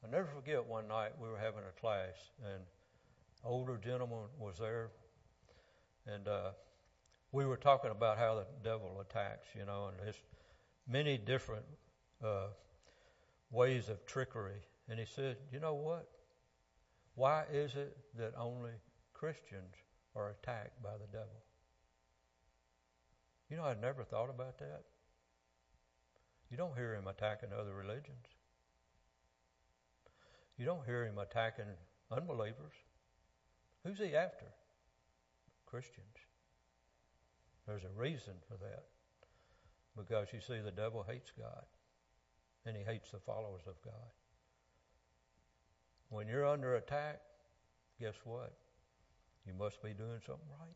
[0.03, 2.63] i never forget one night we were having a class, and
[3.43, 4.89] older gentleman was there,
[6.05, 6.51] and uh,
[7.31, 10.21] we were talking about how the devil attacks, you know, and there's
[10.87, 11.63] many different
[12.23, 12.47] uh,
[13.51, 14.61] ways of trickery.
[14.89, 16.09] And he said, you know what?
[17.15, 18.71] Why is it that only
[19.13, 19.75] Christians
[20.15, 21.43] are attacked by the devil?
[23.49, 24.83] You know, I'd never thought about that.
[26.49, 28.25] You don't hear him attacking other religions.
[30.57, 31.65] You don't hear him attacking
[32.11, 32.73] unbelievers.
[33.83, 34.45] Who's he after?
[35.65, 36.05] Christians.
[37.67, 38.85] There's a reason for that.
[39.97, 41.63] Because you see, the devil hates God,
[42.65, 44.11] and he hates the followers of God.
[46.09, 47.21] When you're under attack,
[47.99, 48.53] guess what?
[49.45, 50.75] You must be doing something right.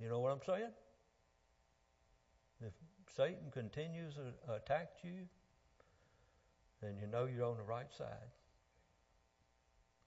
[0.00, 0.70] You know what I'm saying?
[2.60, 2.72] If
[3.16, 5.26] Satan continues to attack you,
[6.80, 8.30] then you know you're on the right side.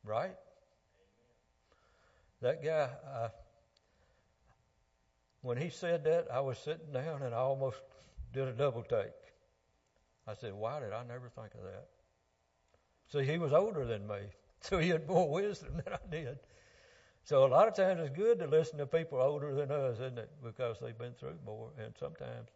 [0.03, 0.35] Right?
[2.41, 3.29] That guy, uh,
[5.41, 7.77] when he said that, I was sitting down and I almost
[8.33, 9.11] did a double take.
[10.29, 11.87] I said, Why did I never think of that?
[13.11, 14.19] See, he was older than me,
[14.61, 16.37] so he had more wisdom than I did.
[17.23, 20.17] So a lot of times it's good to listen to people older than us, isn't
[20.17, 20.29] it?
[20.43, 22.49] Because they've been through more, and sometimes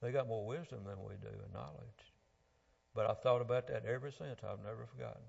[0.00, 2.12] they got more wisdom than we do and knowledge.
[2.94, 4.40] But I've thought about that ever since.
[4.42, 5.22] I've never forgotten.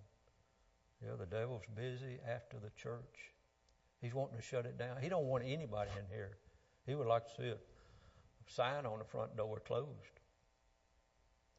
[1.03, 3.31] Yeah, the devil's busy after the church.
[4.01, 4.97] He's wanting to shut it down.
[5.01, 6.37] He don't want anybody in here.
[6.85, 7.57] He would like to see a
[8.47, 10.19] sign on the front door closed.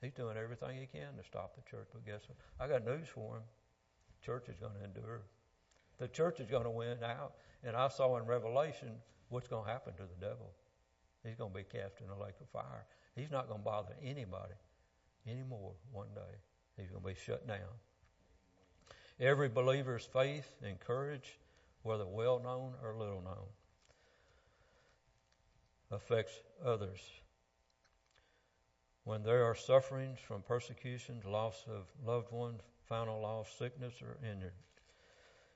[0.04, 1.88] He's doing everything he can to stop the church.
[1.90, 2.36] But guess what?
[2.60, 3.42] I got news for him.
[4.20, 5.22] The church is going to endure.
[5.98, 7.32] The church is going to win out.
[7.64, 8.90] And I saw in Revelation
[9.30, 10.52] what's going to happen to the devil.
[11.24, 12.84] He's going to be cast in a lake of fire.
[13.16, 14.52] He's not going to bother anybody
[15.26, 16.36] anymore one day.
[16.76, 17.58] He's going to be shut down.
[19.18, 21.38] Every believer's faith and courage,
[21.82, 23.46] whether well known or little known,
[25.90, 27.00] affects others.
[29.04, 34.16] When there are sufferings from persecutions, loss of loved ones, final loss, sickness, or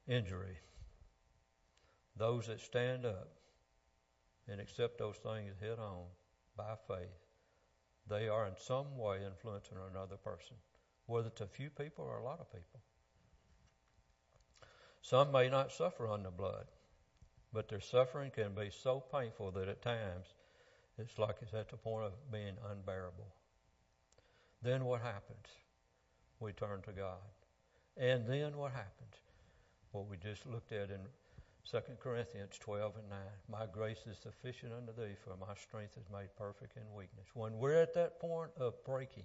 [0.07, 0.59] injury,
[2.15, 3.31] those that stand up
[4.49, 6.05] and accept those things head on
[6.57, 7.09] by faith,
[8.07, 10.57] they are in some way influencing another person,
[11.07, 12.81] whether it's a few people or a lot of people.
[15.01, 16.67] Some may not suffer under blood,
[17.53, 20.27] but their suffering can be so painful that at times
[20.99, 23.27] it's like it's at the point of being unbearable.
[24.63, 25.47] Then what happens?
[26.41, 27.19] We turn to God.
[27.97, 29.15] And then what happens?
[29.93, 31.01] What we just looked at in
[31.71, 33.19] 2 Corinthians 12 and 9.
[33.51, 37.27] My grace is sufficient unto thee, for my strength is made perfect in weakness.
[37.35, 39.25] When we're at that point of breaking,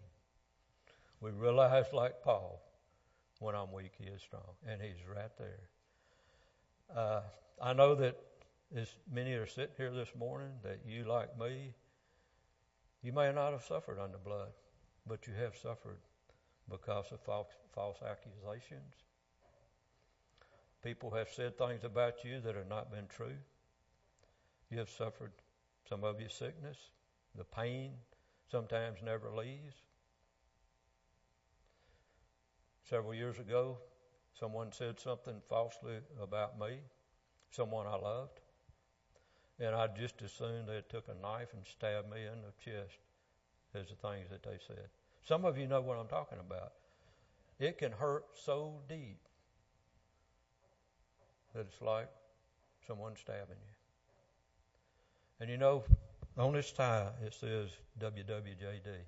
[1.22, 2.62] we realize, like Paul,
[3.39, 4.56] when I'm weak, he is strong.
[4.67, 5.69] And he's right there.
[6.96, 7.22] Uh,
[7.62, 8.17] I know that
[8.76, 11.74] as many are sitting here this morning, that you, like me,
[13.02, 14.52] you may not have suffered under blood,
[15.08, 16.00] but you have suffered
[16.70, 18.94] because of false, false accusations,
[20.84, 23.38] People have said things about you that have not been true.
[24.70, 25.32] You have suffered
[25.88, 26.78] some of your sickness.
[27.36, 27.94] The pain
[28.52, 29.76] sometimes never leaves.
[32.89, 33.78] Several years ago,
[34.38, 36.80] someone said something falsely about me,
[37.50, 38.42] someone I loved,
[39.60, 42.98] and I just assumed they took a knife and stabbed me in the chest
[43.75, 44.88] as the things that they said.
[45.23, 46.73] Some of you know what I'm talking about.
[47.59, 49.19] It can hurt so deep
[51.53, 52.09] that it's like
[52.86, 53.75] someone stabbing you.
[55.39, 55.83] And you know,
[56.38, 59.05] on this tie it says WWJD.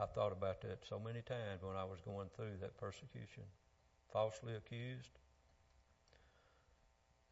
[0.00, 3.42] I thought about that so many times when I was going through that persecution,
[4.12, 5.10] falsely accused.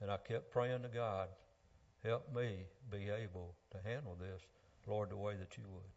[0.00, 1.28] And I kept praying to God,
[2.04, 4.42] help me be able to handle this,
[4.86, 5.95] Lord, the way that you would.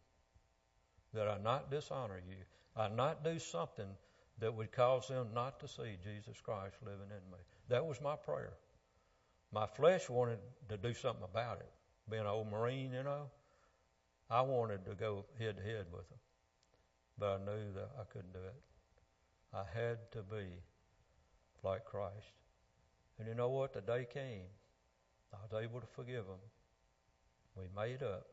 [1.14, 2.36] That I not dishonor you.
[2.76, 3.88] I not do something
[4.38, 7.38] that would cause them not to see Jesus Christ living in me.
[7.68, 8.54] That was my prayer.
[9.52, 11.70] My flesh wanted to do something about it.
[12.08, 13.30] Being an old Marine, you know,
[14.30, 16.18] I wanted to go head to head with them.
[17.18, 18.62] But I knew that I couldn't do it.
[19.52, 20.46] I had to be
[21.62, 22.32] like Christ.
[23.18, 23.74] And you know what?
[23.74, 24.46] The day came.
[25.32, 26.40] I was able to forgive them.
[27.56, 28.26] We made up.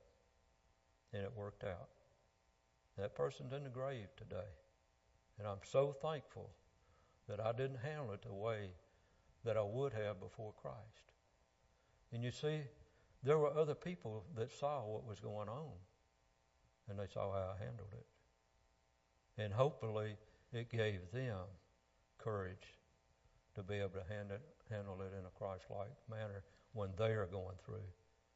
[1.13, 1.89] And it worked out.
[2.97, 4.49] That person's in the grave today.
[5.38, 6.49] And I'm so thankful
[7.29, 8.69] that I didn't handle it the way
[9.45, 11.12] that I would have before Christ.
[12.12, 12.62] And you see,
[13.23, 15.71] there were other people that saw what was going on,
[16.89, 18.05] and they saw how I handled it.
[19.41, 20.15] And hopefully,
[20.51, 21.45] it gave them
[22.17, 22.77] courage
[23.55, 27.27] to be able to handle it, handle it in a Christ-like manner when they are
[27.27, 27.86] going through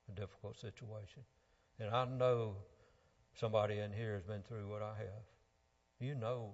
[0.10, 1.24] a difficult situation.
[1.80, 2.56] And I know
[3.36, 5.26] somebody in here has been through what I have.
[6.00, 6.52] You know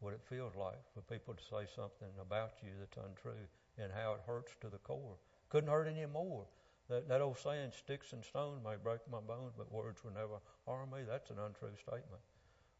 [0.00, 3.46] what it feels like for people to say something about you that's untrue
[3.78, 5.16] and how it hurts to the core.
[5.48, 6.44] Couldn't hurt any more.
[6.88, 10.40] That, that old saying, sticks and stones may break my bones, but words will never
[10.66, 12.22] harm me, that's an untrue statement.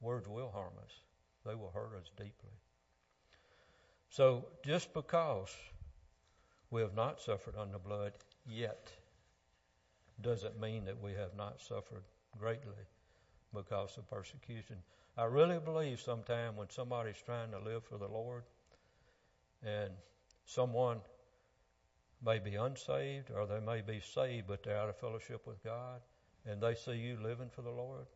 [0.00, 0.92] Words will harm us.
[1.46, 2.50] They will hurt us deeply.
[4.11, 5.55] So just because
[6.70, 8.12] we have not suffered under blood
[8.46, 8.90] yet
[10.20, 12.05] doesn't mean that we have not suffered
[12.38, 12.85] greatly
[13.54, 14.76] because of persecution.
[15.16, 18.44] I really believe sometime when somebody's trying to live for the Lord
[19.62, 19.90] and
[20.46, 20.98] someone
[22.24, 26.00] may be unsaved or they may be saved but they're out of fellowship with God
[26.46, 28.06] and they see you living for the Lord,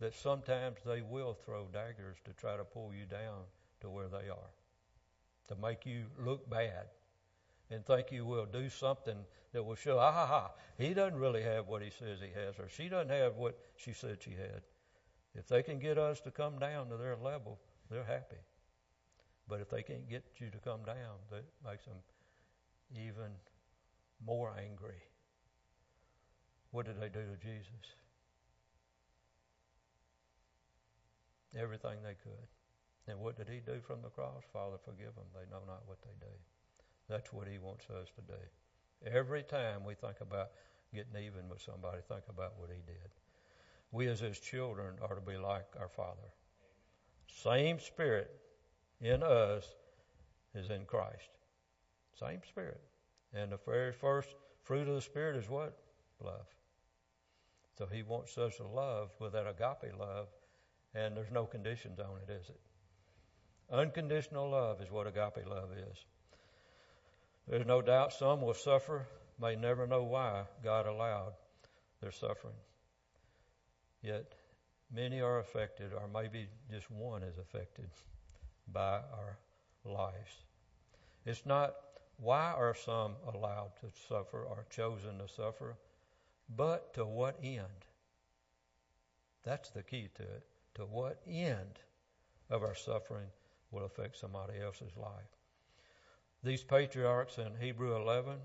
[0.00, 3.42] that sometimes they will throw daggers to try to pull you down
[3.80, 4.50] to where they are,
[5.48, 6.86] to make you look bad
[7.70, 9.16] and think you will do something
[9.52, 12.58] that will show, ah ha ha, he doesn't really have what he says he has
[12.58, 14.62] or she doesn't have what she said she had.
[15.34, 17.58] If they can get us to come down to their level,
[17.90, 18.40] they're happy.
[19.48, 21.96] But if they can't get you to come down, that makes them
[22.94, 23.32] even
[24.24, 25.02] more angry.
[26.70, 27.96] What did they do to Jesus?
[31.56, 32.48] Everything they could.
[33.06, 34.42] And what did he do from the cross?
[34.52, 35.24] Father, forgive them.
[35.32, 36.32] They know not what they do.
[37.08, 39.10] That's what he wants us to do.
[39.10, 40.50] Every time we think about
[40.94, 43.10] getting even with somebody, think about what he did.
[43.92, 46.28] We as his children are to be like our Father.
[47.26, 48.30] Same spirit
[49.00, 49.64] in us
[50.54, 51.30] is in Christ.
[52.18, 52.80] Same spirit.
[53.32, 55.78] And the very first fruit of the Spirit is what?
[56.22, 56.46] Love.
[57.76, 60.26] So he wants us to love with that agape love,
[60.94, 62.60] and there's no conditions on it, is it?
[63.70, 66.04] Unconditional love is what agape love is.
[67.48, 69.06] There's no doubt some will suffer,
[69.40, 71.32] may never know why God allowed
[72.00, 72.54] their suffering.
[74.02, 74.34] Yet
[74.92, 77.88] many are affected, or maybe just one is affected
[78.70, 79.38] by our
[79.84, 80.44] lives.
[81.24, 81.74] It's not
[82.18, 85.76] why are some allowed to suffer or chosen to suffer,
[86.54, 87.86] but to what end?
[89.44, 90.44] That's the key to it.
[90.74, 91.78] To what end
[92.50, 93.28] of our suffering
[93.70, 95.37] will affect somebody else's life?
[96.42, 98.36] These patriarchs in Hebrew 11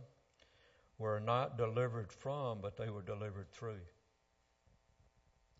[0.97, 3.81] were not delivered from, but they were delivered through.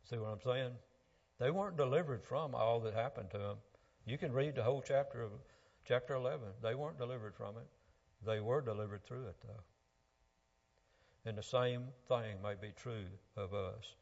[0.09, 0.71] See what I'm saying?
[1.39, 3.57] They weren't delivered from all that happened to them.
[4.05, 5.31] You can read the whole chapter of
[5.85, 6.47] chapter 11.
[6.61, 7.67] They weren't delivered from it.
[8.25, 9.63] They were delivered through it, though.
[11.25, 13.05] And the same thing may be true
[13.37, 13.95] of us.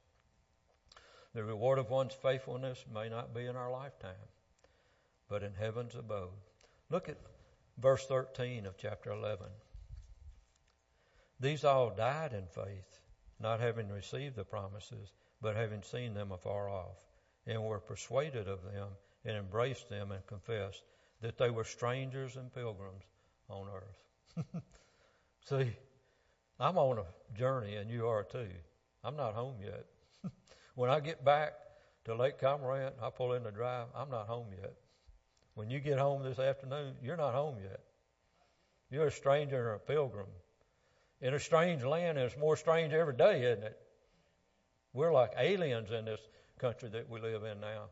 [1.34, 4.28] The reward of one's faithfulness may not be in our lifetime,
[5.30, 6.30] but in heaven's abode.
[6.90, 7.18] Look at
[7.82, 9.48] verse 13 of chapter 11.
[11.40, 13.00] These all died in faith,
[13.40, 17.04] not having received the promises, but having seen them afar off,
[17.48, 18.90] and were persuaded of them,
[19.26, 20.84] and embraced them, and confessed
[21.22, 23.04] that they were strangers and pilgrims
[23.50, 24.46] on earth.
[25.46, 25.76] See,
[26.60, 28.50] I'm on a journey, and you are too.
[29.04, 29.86] I'm not home yet.
[30.76, 31.54] when I get back
[32.06, 33.88] to Lake Cormorant, I pull in the drive.
[33.96, 34.76] I'm not home yet.
[35.56, 37.82] When you get home this afternoon, you're not home yet.
[38.90, 40.28] You're a stranger and a pilgrim
[41.22, 43.78] in a strange land, and it's more strange every day, isn't it?
[44.94, 46.20] We're like aliens in this
[46.60, 47.86] country that we live in now.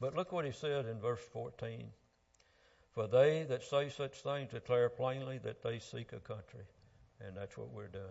[0.00, 1.86] But look what he said in verse 14.
[2.92, 6.66] For they that say such things declare plainly that they seek a country.
[7.20, 8.04] And that's what we're doing.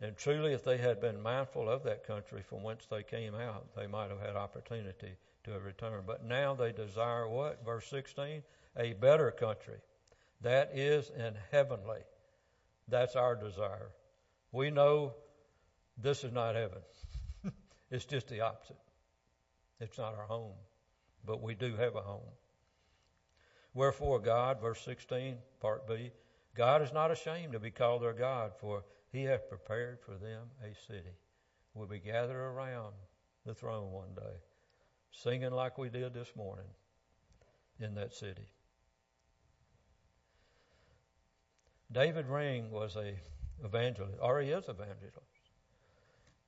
[0.00, 3.76] And truly, if they had been mindful of that country from whence they came out,
[3.76, 6.02] they might have had opportunity to a return.
[6.06, 7.64] But now they desire what?
[7.64, 8.42] Verse 16?
[8.76, 9.78] A better country.
[10.40, 12.00] That is in heavenly.
[12.88, 13.90] That's our desire.
[14.50, 15.14] We know
[15.96, 16.80] this is not heaven.
[17.90, 18.76] it's just the opposite.
[19.80, 20.54] It's not our home.
[21.24, 22.20] But we do have a home.
[23.74, 26.10] Wherefore God, verse 16, part B,
[26.54, 30.48] God is not ashamed to be called their God, for he hath prepared for them
[30.62, 31.16] a city.
[31.74, 32.92] We'll be gathered around
[33.46, 34.36] the throne one day,
[35.12, 36.66] singing like we did this morning
[37.78, 38.48] in that city.
[41.92, 43.14] David Ring was a
[43.64, 45.18] evangelist, or he is evangelist.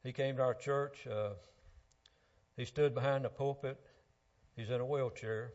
[0.02, 1.06] He came to our church.
[1.06, 1.30] Uh,
[2.56, 3.78] he stood behind the pulpit.
[4.56, 5.52] He's in a wheelchair.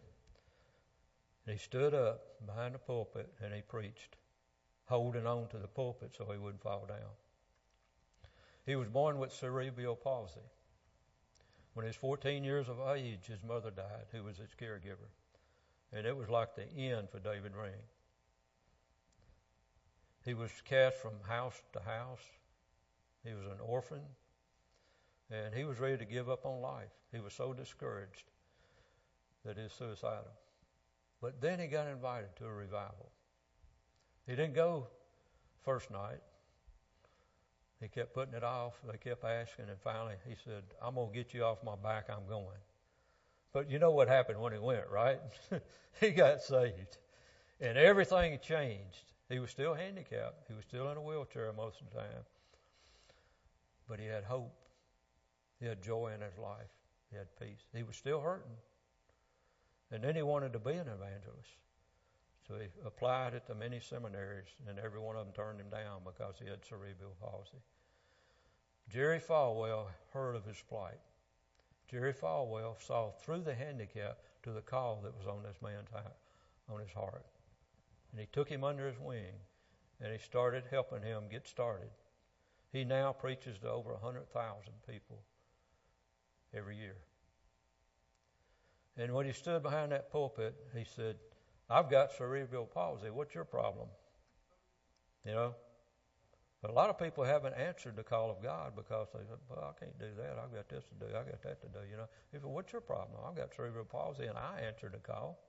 [1.46, 4.18] And he stood up behind the pulpit and he preached,
[4.86, 7.16] holding on to the pulpit so he wouldn't fall down.
[8.66, 10.42] He was born with cerebral palsy.
[11.80, 15.08] When he was 14 years of age, his mother died, who was his caregiver.
[15.94, 17.80] And it was like the end for David Ring.
[20.26, 22.20] He was cast from house to house.
[23.24, 24.02] He was an orphan.
[25.32, 26.92] And he was ready to give up on life.
[27.14, 28.26] He was so discouraged
[29.46, 30.34] that he was suicidal.
[31.22, 33.10] But then he got invited to a revival.
[34.28, 34.88] He didn't go
[35.64, 36.20] first night.
[37.82, 38.74] He kept putting it off.
[38.90, 42.10] They kept asking, and finally he said, I'm going to get you off my back.
[42.10, 42.58] I'm going.
[43.54, 45.20] But you know what happened when he went, right?
[46.02, 46.98] he got saved.
[47.62, 49.04] And everything changed.
[49.30, 50.48] He was still handicapped.
[50.48, 52.26] He was still in a wheelchair most of the time.
[53.88, 54.54] But he had hope.
[55.60, 56.70] He had joy in his life.
[57.12, 57.64] He had peace.
[57.74, 58.52] He was still hurting.
[59.92, 61.50] And then he wanted to be an evangelist.
[62.50, 66.02] So he applied it to many seminaries, and every one of them turned him down
[66.04, 67.62] because he had cerebral palsy.
[68.90, 70.98] Jerry Falwell heard of his plight.
[71.88, 75.90] Jerry Falwell saw through the handicap to the call that was on this man's
[76.68, 77.28] on his heart.
[78.12, 79.36] And he took him under his wing,
[80.02, 81.90] and he started helping him get started.
[82.72, 84.26] He now preaches to over 100,000
[84.88, 85.20] people
[86.52, 86.98] every year.
[88.98, 91.18] And when he stood behind that pulpit, he said,
[91.70, 93.10] I've got cerebral palsy.
[93.10, 93.88] What's your problem?
[95.26, 95.56] You know?
[96.62, 99.74] But a lot of people haven't answered the call of God because they said, well,
[99.74, 100.38] I can't do that.
[100.44, 101.06] I've got this to do.
[101.16, 101.80] I've got that to do.
[101.90, 103.22] You know, if what's your problem?
[103.26, 105.40] I've got cerebral palsy and I answered the call.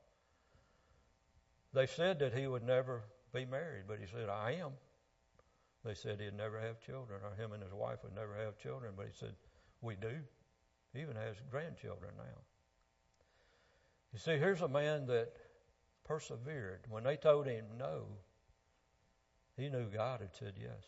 [1.73, 3.03] They said that he would never
[3.33, 4.73] be married, but he said, I am.
[5.85, 8.93] They said he'd never have children, or him and his wife would never have children,
[8.97, 9.35] but he said,
[9.81, 10.13] We do.
[10.93, 12.39] He even has grandchildren now.
[14.13, 15.33] You see, here's a man that
[16.11, 16.81] persevered.
[16.89, 18.03] When they told him no,
[19.57, 20.83] he knew God had said yes.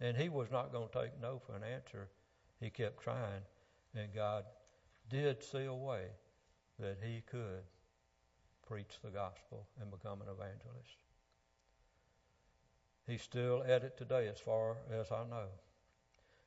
[0.00, 2.08] And he was not going to take no for an answer.
[2.58, 3.42] He kept trying,
[3.94, 4.44] and God
[5.08, 6.06] did see a way
[6.80, 7.62] that he could
[8.66, 10.96] preach the gospel and become an evangelist.
[13.06, 15.46] He's still at it today, as far as I know.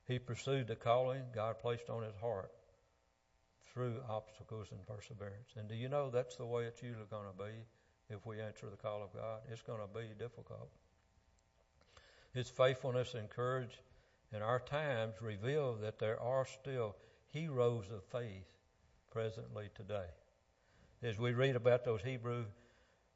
[0.09, 2.51] He pursued the calling God placed on his heart
[3.75, 5.49] through obstacles and perseverance.
[5.57, 7.51] And do you know that's the way it's usually going to be
[8.09, 9.41] if we answer the call of God?
[9.51, 10.69] It's going to be difficult.
[12.33, 13.81] His faithfulness and courage
[14.33, 16.95] in our times reveal that there are still
[17.27, 18.47] heroes of faith
[19.11, 20.07] presently today.
[21.03, 22.45] As we read about those Hebrew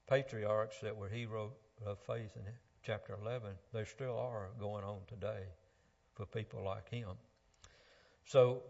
[0.10, 1.51] patriarchs that were heroes
[1.86, 2.43] of faith in
[2.84, 5.43] chapter 11, there still are going on today
[6.16, 7.12] for people like him.
[8.26, 8.64] So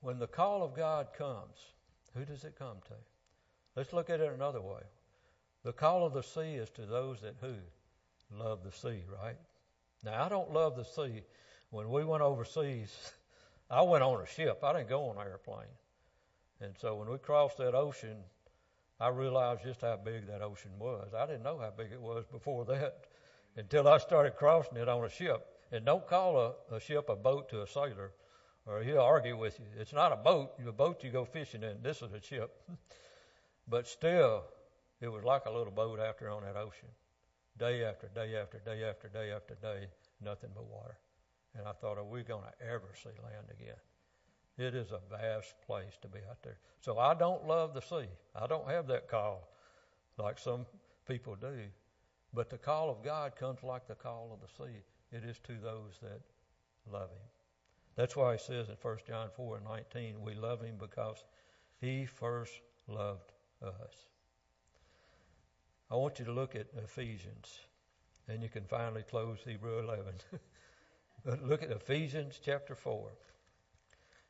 [0.00, 1.58] when the call of God comes,
[2.14, 2.94] who does it come to?
[3.74, 4.82] Let's look at it another way.
[5.64, 7.54] The call of the sea is to those that who?
[8.30, 9.36] Love the sea, right?
[10.04, 11.22] Now, I don't love the sea.
[11.70, 13.12] When we went overseas,
[13.70, 14.60] I went on a ship.
[14.62, 15.66] I didn't go on an airplane.
[16.60, 18.16] And so when we crossed that ocean,
[18.98, 21.08] I realized just how big that ocean was.
[21.14, 23.06] I didn't know how big it was before that
[23.56, 25.46] until I started crossing it on a ship.
[25.72, 26.38] And don't call
[26.70, 28.12] a, a ship a boat to a sailor
[28.66, 29.66] or he'll argue with you.
[29.78, 30.52] It's not a boat.
[30.66, 31.82] A boat you go fishing in.
[31.82, 32.60] This is a ship.
[33.68, 34.44] but still,
[35.00, 36.88] it was like a little boat out there on that ocean.
[37.58, 39.86] Day after day after day after day after day,
[40.22, 40.98] nothing but water.
[41.56, 43.76] And I thought, are we going to ever see land again?
[44.58, 46.58] It is a vast place to be out there.
[46.80, 48.08] So I don't love the sea.
[48.34, 49.48] I don't have that call
[50.18, 50.66] like some
[51.06, 51.54] people do.
[52.34, 54.78] But the call of God comes like the call of the sea.
[55.12, 56.20] It is to those that
[56.90, 57.28] love Him.
[57.96, 61.24] That's why he says in 1 John 4 and 19, we love him because
[61.80, 62.52] he first
[62.86, 63.32] loved
[63.62, 64.06] us.
[65.90, 67.60] I want you to look at Ephesians,
[68.28, 70.14] and you can finally close Hebrew 11.
[71.24, 73.08] but look at Ephesians chapter 4.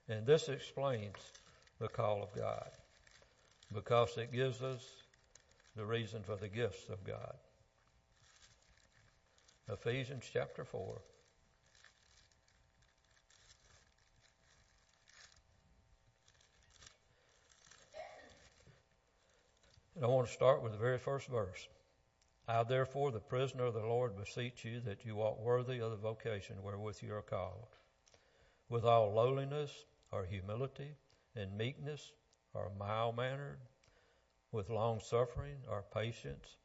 [0.09, 1.17] And this explains
[1.81, 2.71] the call of God
[3.75, 4.85] because it gives us
[5.75, 7.35] the reason for the gifts of God.
[9.69, 11.01] Ephesians chapter 4.
[19.97, 21.69] And I want to start with the very first verse.
[22.47, 25.97] I, therefore, the prisoner of the Lord, beseech you that you walk worthy of the
[25.97, 27.69] vocation wherewith you are called,
[28.69, 30.91] with all lowliness or humility
[31.35, 32.13] and meekness
[32.53, 33.59] or mild mannered,
[34.53, 36.59] with long suffering or patience,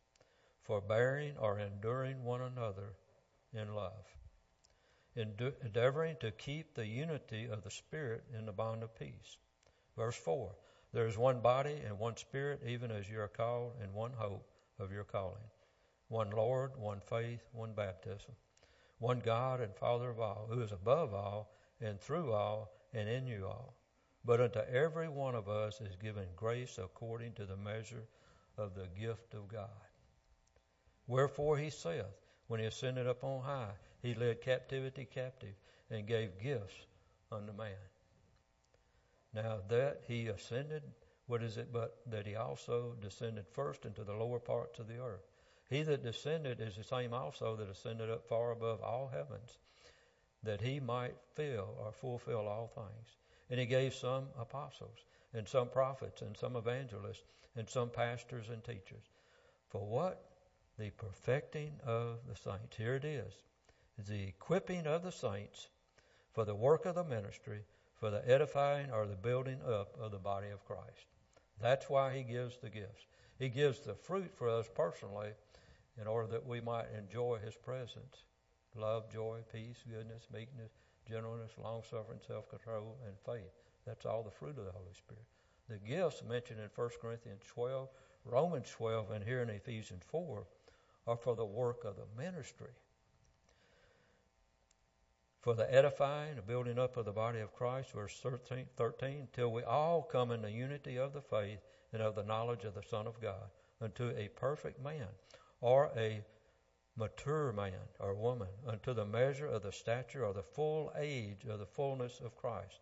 [0.63, 2.93] forbearing or enduring one another
[3.53, 4.05] in love,
[5.15, 9.37] endeavoring to keep the unity of the Spirit in the bond of peace.
[9.95, 10.51] Verse 4
[10.93, 14.45] there is one body and one spirit, even as you are called, and one hope
[14.79, 15.49] of your calling.
[16.09, 18.33] One Lord, one faith, one baptism.
[18.99, 23.25] One God and Father of all, who is above all, and through all, and in
[23.25, 23.73] you all.
[24.25, 28.03] But unto every one of us is given grace according to the measure
[28.57, 29.69] of the gift of God.
[31.07, 32.05] Wherefore he saith,
[32.47, 33.71] when he ascended up on high,
[34.01, 35.55] he led captivity captive,
[35.89, 36.75] and gave gifts
[37.31, 37.75] unto man.
[39.33, 40.83] Now that he ascended,
[41.27, 44.99] what is it but that he also descended first into the lower parts of the
[44.99, 45.25] earth?
[45.69, 49.57] He that descended is the same also that ascended up far above all heavens,
[50.43, 53.15] that he might fill or fulfill all things.
[53.49, 57.23] And he gave some apostles, and some prophets, and some evangelists,
[57.55, 59.03] and some pastors and teachers.
[59.69, 60.25] For what?
[60.77, 62.75] The perfecting of the saints.
[62.75, 63.33] Here it is.
[63.97, 65.69] The equipping of the saints
[66.33, 67.61] for the work of the ministry
[68.01, 71.05] for the edifying or the building up of the body of Christ.
[71.61, 73.05] That's why he gives the gifts.
[73.37, 75.29] He gives the fruit for us personally
[76.01, 78.25] in order that we might enjoy his presence.
[78.75, 80.71] Love, joy, peace, goodness, meekness,
[81.07, 83.51] gentleness, long suffering, self control, and faith.
[83.85, 85.25] That's all the fruit of the Holy Spirit.
[85.69, 87.87] The gifts mentioned in 1 Corinthians 12,
[88.25, 90.43] Romans 12, and here in Ephesians 4
[91.05, 92.71] are for the work of the ministry
[95.41, 99.51] for the edifying, the building up of the body of Christ, verse 13, 13, till
[99.51, 101.59] we all come in the unity of the faith
[101.91, 103.49] and of the knowledge of the Son of God,
[103.81, 105.07] unto a perfect man,
[105.59, 106.23] or a
[106.95, 111.57] mature man or woman, unto the measure of the stature or the full age of
[111.57, 112.79] the fullness of Christ,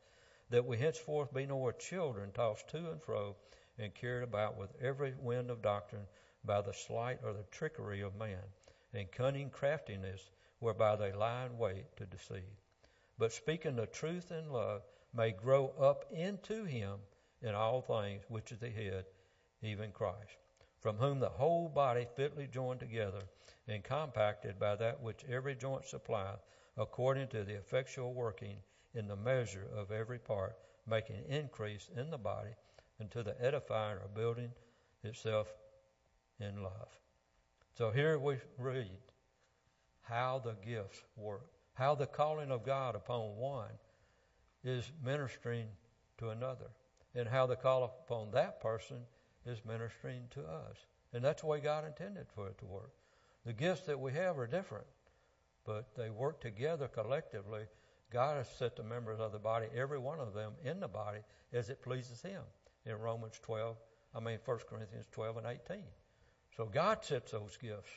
[0.50, 3.38] that we henceforth be no more children tossed to and fro
[3.78, 6.08] and carried about with every wind of doctrine
[6.44, 8.44] by the sleight or the trickery of man,
[8.94, 10.30] and cunning craftiness
[10.60, 12.62] whereby they lie in wait to deceive.
[13.18, 14.82] But speaking the truth in love
[15.14, 17.00] may grow up into him
[17.42, 19.06] in all things, which is the head,
[19.62, 20.38] even Christ,
[20.80, 23.24] from whom the whole body fitly joined together
[23.68, 26.40] and compacted by that which every joint supplieth,
[26.78, 28.58] according to the effectual working
[28.94, 30.58] in the measure of every part,
[30.88, 32.52] making increase in the body
[33.00, 34.52] unto the edifying or building
[35.04, 35.48] itself
[36.40, 36.90] in love.
[37.78, 38.98] So here we read
[40.10, 43.70] how the gifts work, how the calling of God upon one
[44.64, 45.68] is ministering
[46.18, 46.72] to another,
[47.16, 48.98] and how the call upon that person
[49.46, 50.76] is ministering to us.
[51.14, 52.92] And that's the way God intended for it to work.
[53.46, 54.88] The gifts that we have are different,
[55.66, 57.64] but they work together collectively.
[58.12, 61.20] God has set the members of the body, every one of them in the body,
[61.54, 62.42] as it pleases Him.
[62.86, 63.78] In Romans 12,
[64.16, 65.84] I mean 1 Corinthians 12 and 18.
[66.58, 67.92] So God sets those gifts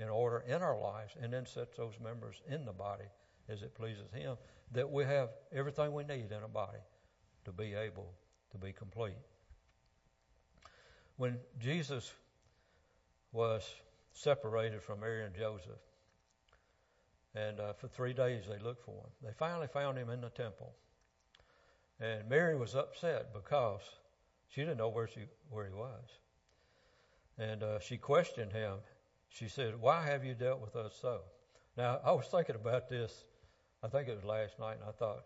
[0.00, 3.04] in order in our lives and then sets those members in the body
[3.48, 4.36] as it pleases Him,
[4.72, 6.78] that we have everything we need in a body
[7.44, 8.12] to be able
[8.52, 9.14] to be complete.
[11.16, 12.12] When Jesus
[13.32, 13.68] was
[14.12, 15.80] separated from Mary and Joseph,
[17.34, 20.30] and uh, for three days they looked for him, they finally found him in the
[20.30, 20.72] temple.
[22.00, 23.82] And Mary was upset because
[24.48, 25.20] she didn't know where, she,
[25.50, 26.04] where he was.
[27.38, 28.78] And uh, she questioned him.
[29.30, 31.20] She said, Why have you dealt with us so?
[31.76, 33.24] Now, I was thinking about this,
[33.82, 35.24] I think it was last night, and I thought,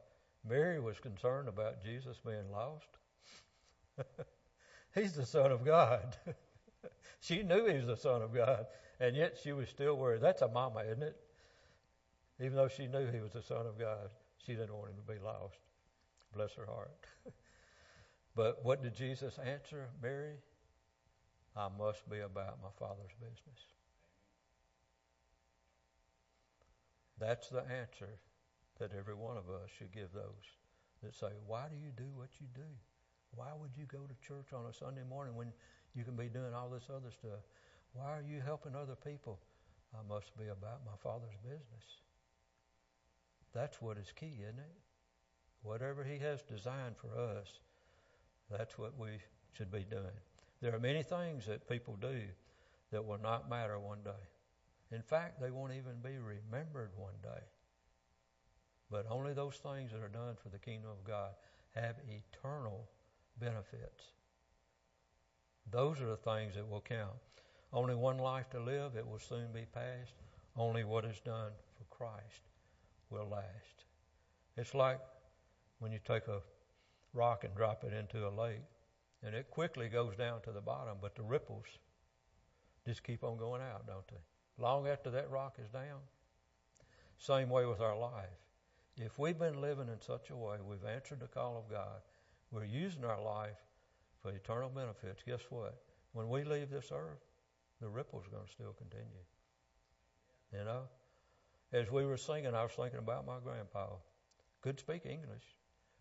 [0.49, 2.87] Mary was concerned about Jesus being lost.
[4.95, 6.17] He's the Son of God.
[7.21, 8.67] she knew he was the Son of God,
[9.01, 10.21] and yet she was still worried.
[10.21, 11.17] That's a mama, isn't it?
[12.41, 14.11] Even though she knew he was the Son of God,
[14.45, 15.59] she didn't want him to be lost.
[16.35, 16.93] Bless her heart.
[18.37, 20.35] but what did Jesus answer Mary?
[21.57, 23.74] I must be about my Father's business.
[27.19, 28.19] That's the answer
[28.79, 30.47] that every one of us should give those
[31.03, 32.69] that say, Why do you do what you do?
[33.35, 35.53] Why would you go to church on a Sunday morning when
[35.95, 37.43] you can be doing all this other stuff?
[37.93, 39.39] Why are you helping other people?
[39.95, 42.03] I must be about my Father's business.
[43.55, 44.77] That's what is key, isn't it?
[45.62, 47.61] Whatever He has designed for us,
[48.51, 49.11] that's what we
[49.53, 50.19] should be doing.
[50.61, 52.21] There are many things that people do
[52.91, 54.11] that will not matter one day.
[54.95, 57.42] In fact, they won't even be remembered one day.
[58.90, 61.30] But only those things that are done for the kingdom of God
[61.74, 62.88] have eternal
[63.40, 64.12] benefits.
[65.70, 67.16] Those are the things that will count.
[67.72, 70.14] Only one life to live, it will soon be past.
[70.57, 72.42] Only what is done for Christ
[73.11, 73.84] will last.
[74.57, 75.01] It's like
[75.80, 76.40] when you take a
[77.12, 78.62] rock and drop it into a lake,
[79.24, 81.66] and it quickly goes down to the bottom, but the ripples
[82.86, 84.34] just keep on going out, don't they?
[84.59, 86.01] Long after that rock is down.
[87.19, 88.29] Same way with our life.
[88.97, 92.01] If we've been living in such a way, we've answered the call of God,
[92.53, 93.59] we're using our life
[94.23, 95.75] for eternal benefits, guess what?
[96.13, 97.19] When we leave this earth,
[97.81, 99.25] the ripple's going to still continue.
[100.53, 100.83] You know?
[101.73, 103.87] As we were singing, I was thinking about my grandpa.
[104.63, 105.45] Could speak English,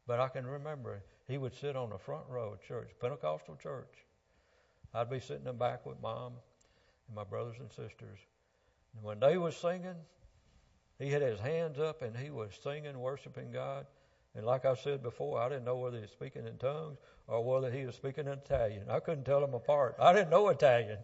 [0.06, 4.06] but I can remember he would sit on the front row of church, Pentecostal church.
[4.93, 6.34] I'd be sitting in back with mom
[7.08, 8.20] and my brothers and sisters.
[8.93, 9.95] And when they was singing,
[10.99, 13.85] he had his hands up and he was singing, worshiping God.
[14.35, 17.43] And like I said before, I didn't know whether he was speaking in tongues or
[17.43, 18.89] whether he was speaking in Italian.
[18.89, 19.95] I couldn't tell them apart.
[19.99, 20.99] I didn't know Italian.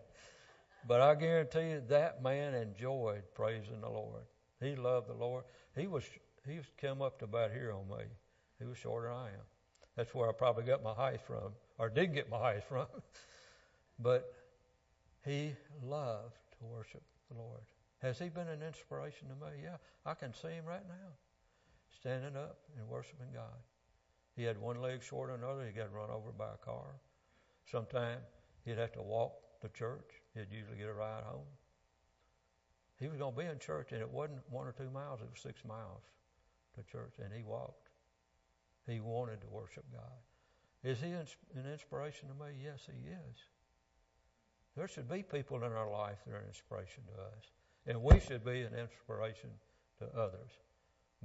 [0.88, 4.24] But I guarantee you that man enjoyed praising the Lord.
[4.62, 5.44] He loved the Lord.
[5.76, 6.04] He was
[6.48, 8.06] he came up to about here on me.
[8.60, 9.46] He was shorter than I am.
[9.96, 12.88] That's where I probably got my height from, or did get my height from.
[14.00, 14.34] but
[15.26, 17.60] he loved to worship the Lord.
[18.02, 19.62] Has he been an inspiration to me?
[19.64, 21.12] Yeah, I can see him right now
[22.00, 23.60] standing up and worshiping God.
[24.36, 25.66] He had one leg shorter than another.
[25.66, 26.96] He got run over by a car.
[27.70, 28.22] Sometimes
[28.64, 30.22] he'd have to walk to church.
[30.34, 31.48] He'd usually get a ride home.
[33.00, 35.30] He was going to be in church, and it wasn't one or two miles, it
[35.30, 36.04] was six miles
[36.76, 37.90] to church, and he walked.
[38.88, 40.20] He wanted to worship God.
[40.84, 42.52] Is he an inspiration to me?
[42.64, 43.38] Yes, he is.
[44.76, 47.46] There should be people in our life that are an inspiration to us,
[47.90, 49.50] and we should be an inspiration
[49.98, 50.52] to others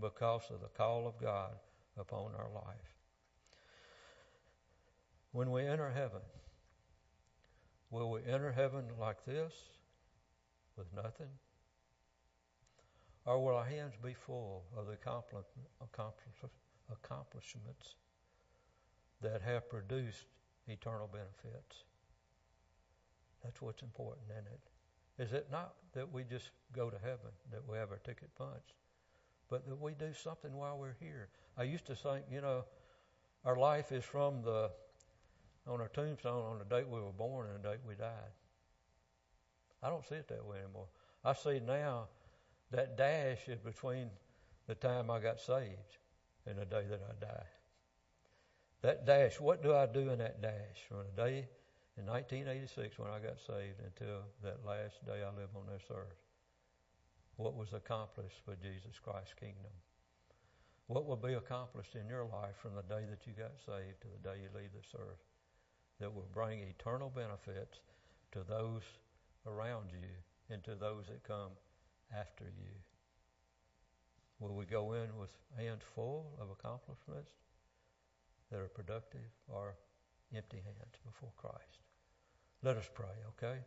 [0.00, 1.52] because of the call of God
[1.96, 2.96] upon our life.
[5.30, 6.20] When we enter heaven,
[7.94, 9.52] Will we enter heaven like this
[10.76, 11.30] with nothing?
[13.24, 14.94] Or will our hands be full of the
[16.90, 17.94] accomplishments
[19.22, 20.26] that have produced
[20.66, 21.84] eternal benefits?
[23.44, 24.73] That's what's important, isn't it?
[25.18, 28.74] Is it not that we just go to heaven, that we have our ticket punched,
[29.48, 31.28] but that we do something while we're here?
[31.56, 32.64] I used to think, you know,
[33.44, 34.70] our life is from the
[35.66, 38.34] on our tombstone on the date we were born and the date we died.
[39.82, 40.88] I don't see it that way anymore.
[41.24, 42.08] I see now
[42.70, 44.10] that dash is between
[44.66, 45.98] the time I got saved
[46.46, 47.46] and the day that I die.
[48.82, 51.48] That dash, what do I do in that dash from the day
[51.96, 56.18] in 1986 when I got saved until that last day I live on this earth?
[57.36, 59.70] What was accomplished for Jesus Christ's kingdom?
[60.86, 64.08] What will be accomplished in your life from the day that you got saved to
[64.10, 65.22] the day you leave this earth
[66.00, 67.78] that will bring eternal benefits
[68.32, 68.82] to those
[69.46, 70.10] around you
[70.50, 71.52] and to those that come
[72.12, 72.74] after you?
[74.40, 77.30] Will we go in with hands full of accomplishments
[78.50, 79.76] that are productive or
[80.34, 81.83] empty hands before Christ?
[82.64, 83.06] Let us pray,
[83.36, 83.58] okay?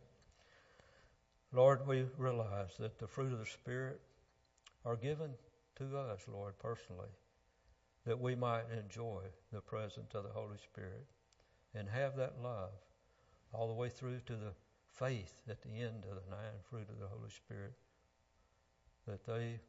[1.52, 4.00] Lord, we realize that the fruit of the Spirit
[4.84, 5.30] are given
[5.76, 7.14] to us, Lord, personally,
[8.04, 9.20] that we might enjoy
[9.52, 11.06] the presence of the Holy Spirit
[11.76, 12.72] and have that love
[13.52, 14.52] all the way through to the
[14.88, 17.74] faith at the end of the nine fruit of the Holy Spirit,
[19.06, 19.60] that they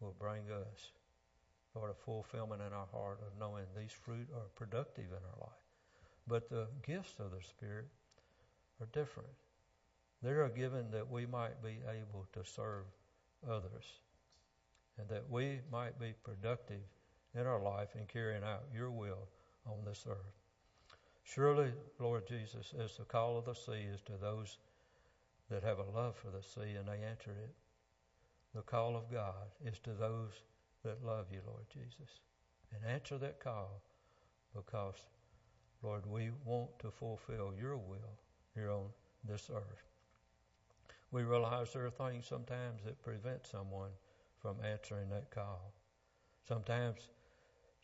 [0.00, 0.92] will bring us,
[1.74, 5.64] Lord, a fulfillment in our heart of knowing these fruit are productive in our life.
[6.28, 7.88] But the gifts of the Spirit
[8.80, 9.28] are different.
[10.22, 12.84] They are given that we might be able to serve
[13.48, 13.84] others
[14.98, 16.80] and that we might be productive
[17.34, 19.28] in our life in carrying out your will
[19.66, 20.16] on this earth.
[21.22, 24.58] Surely, Lord Jesus, as the call of the sea is to those
[25.50, 27.54] that have a love for the sea and they enter it,
[28.54, 30.32] the call of God is to those
[30.82, 32.20] that love you, Lord Jesus.
[32.72, 33.82] And answer that call
[34.54, 34.94] because,
[35.82, 38.18] Lord, we want to fulfill your will
[38.56, 38.86] here on
[39.28, 39.84] this earth.
[41.12, 43.90] We realize there are things sometimes that prevent someone
[44.40, 45.72] from answering that call.
[46.48, 47.08] Sometimes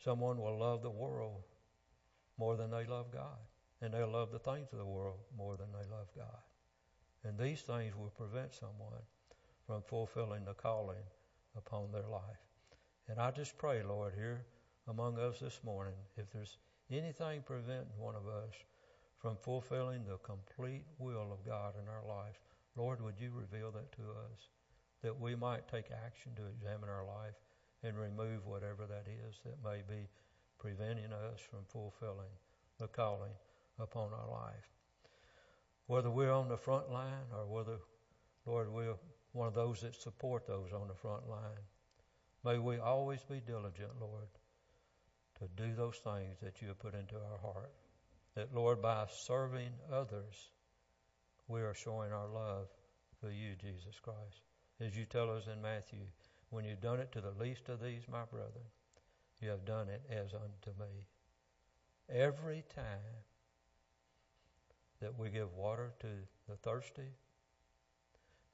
[0.03, 1.43] someone will love the world
[2.37, 3.39] more than they love God,
[3.81, 6.41] and they'll love the things of the world more than they love God.
[7.23, 9.01] And these things will prevent someone
[9.65, 11.03] from fulfilling the calling
[11.55, 12.43] upon their life.
[13.07, 14.45] And I just pray, Lord, here
[14.87, 16.57] among us this morning, if there's
[16.91, 18.53] anything preventing one of us
[19.23, 22.39] from fulfilling the complete will of God in our life,
[22.75, 24.49] Lord, would you reveal that to us?
[25.03, 27.35] that we might take action to examine our life
[27.83, 30.07] and remove whatever that is that may be
[30.57, 32.31] preventing us from fulfilling
[32.79, 33.33] the calling
[33.79, 34.71] upon our life.
[35.87, 37.77] Whether we're on the front line or whether,
[38.45, 38.95] Lord, we're
[39.33, 41.67] one of those that support those on the front line,
[42.45, 44.29] may we always be diligent, Lord,
[45.39, 47.73] to do those things that you have put into our heart.
[48.35, 50.51] That, Lord, by serving others,
[51.47, 52.67] we are showing our love
[53.19, 54.41] for you, Jesus Christ
[54.79, 55.99] as you tell us in Matthew,
[56.49, 58.65] when you've done it to the least of these, my brethren,
[59.41, 61.07] you have done it as unto me.
[62.09, 63.23] Every time
[65.01, 66.07] that we give water to
[66.49, 67.11] the thirsty,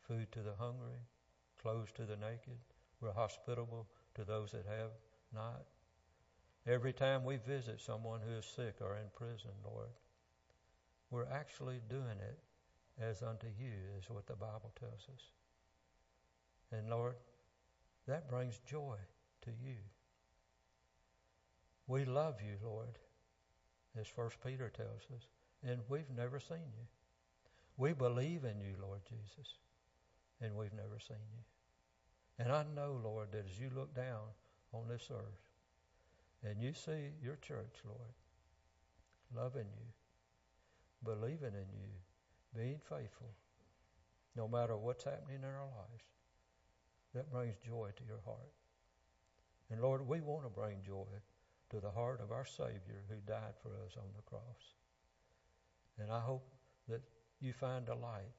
[0.08, 1.00] food to the hungry,
[1.62, 2.60] clothes to the naked,
[3.02, 4.92] we're hospitable to those that have
[5.34, 5.64] not.
[6.70, 9.90] Every time we visit someone who is sick or in prison, Lord,
[11.10, 12.38] we're actually doing it
[13.02, 15.24] as unto you, is what the Bible tells us.
[16.72, 17.16] And Lord,
[18.08, 18.98] that brings joy
[19.46, 19.78] to you.
[21.88, 23.00] We love you, Lord,
[24.00, 25.26] as First Peter tells us,
[25.64, 26.86] and we've never seen you.
[27.78, 29.56] We believe in you, Lord Jesus,
[30.40, 32.44] and we've never seen you.
[32.44, 34.22] And I know, Lord, that as you look down
[34.72, 35.49] on this earth
[36.44, 38.14] and you see your church, Lord,
[39.36, 39.88] loving you,
[41.04, 41.92] believing in you,
[42.56, 43.34] being faithful,
[44.36, 46.04] no matter what's happening in our lives,
[47.14, 48.54] that brings joy to your heart.
[49.70, 51.06] And Lord, we want to bring joy
[51.70, 54.74] to the heart of our Savior who died for us on the cross.
[56.00, 56.48] And I hope
[56.88, 57.02] that
[57.40, 58.34] you find delight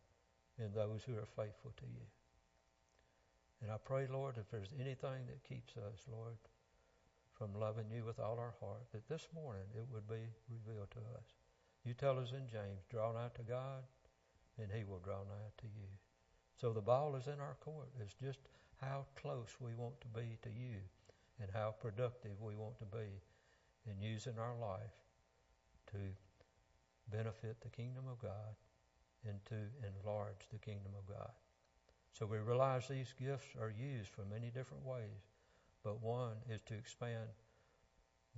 [0.59, 2.07] in those who are faithful to you.
[3.63, 6.37] And I pray, Lord, if there's anything that keeps us, Lord,
[7.41, 10.99] from loving you with all our heart, that this morning it would be revealed to
[11.17, 11.25] us.
[11.87, 13.81] You tell us in James, draw nigh to God,
[14.61, 15.89] and he will draw nigh to you.
[16.61, 17.89] So the ball is in our court.
[17.99, 18.41] It's just
[18.79, 20.85] how close we want to be to you
[21.41, 23.09] and how productive we want to be
[23.89, 25.01] in using our life
[25.93, 25.99] to
[27.11, 28.53] benefit the kingdom of God
[29.27, 31.33] and to enlarge the kingdom of God.
[32.13, 35.25] So we realize these gifts are used for many different ways,
[35.83, 37.29] but one is to expand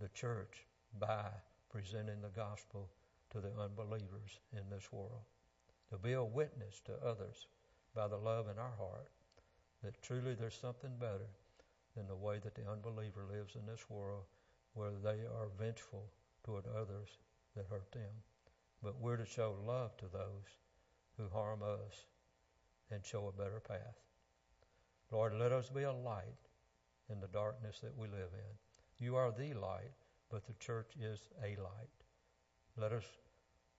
[0.00, 0.66] the church
[0.98, 1.26] by
[1.70, 2.88] presenting the gospel
[3.30, 5.22] to the unbelievers in this world.
[5.90, 7.46] To be a witness to others
[7.94, 9.10] by the love in our heart
[9.82, 11.28] that truly there's something better
[11.96, 14.24] than the way that the unbeliever lives in this world
[14.74, 16.06] where they are vengeful
[16.44, 17.18] toward others
[17.56, 18.12] that hurt them.
[18.82, 20.56] But we're to show love to those
[21.16, 22.06] who harm us
[22.90, 23.98] and show a better path.
[25.10, 26.48] Lord, let us be a light
[27.12, 29.04] in the darkness that we live in.
[29.04, 29.92] You are the light,
[30.30, 31.90] but the church is a light.
[32.76, 33.04] Let us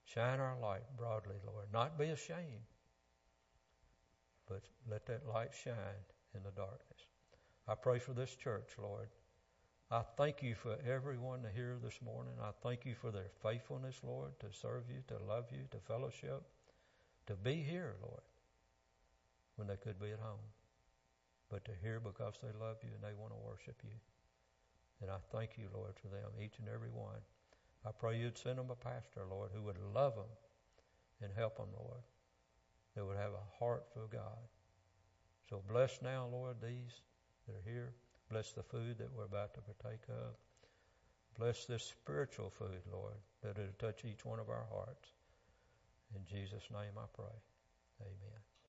[0.06, 1.66] shine our light broadly, Lord.
[1.74, 2.68] Not be ashamed,
[4.48, 6.04] but let that light shine
[6.36, 7.08] in the darkness.
[7.68, 9.08] I pray for this church, Lord.
[9.90, 12.34] I thank you for everyone here this morning.
[12.42, 16.42] I thank you for their faithfulness, Lord, to serve you, to love you, to fellowship,
[17.28, 18.24] to be here, Lord,
[19.56, 20.40] when they could be at home.
[21.54, 23.94] But to hear because they love you and they want to worship you.
[25.04, 27.22] And I thank you, Lord, for them, each and every one.
[27.86, 30.34] I pray you'd send them a pastor, Lord, who would love them
[31.22, 32.02] and help them, Lord.
[32.96, 34.42] that would have a heart for God.
[35.48, 37.02] So bless now, Lord, these
[37.46, 37.94] that are here.
[38.32, 40.34] Bless the food that we're about to partake of.
[41.38, 45.10] Bless this spiritual food, Lord, that it'll touch each one of our hearts.
[46.16, 47.38] In Jesus' name I pray.
[48.02, 48.53] Amen.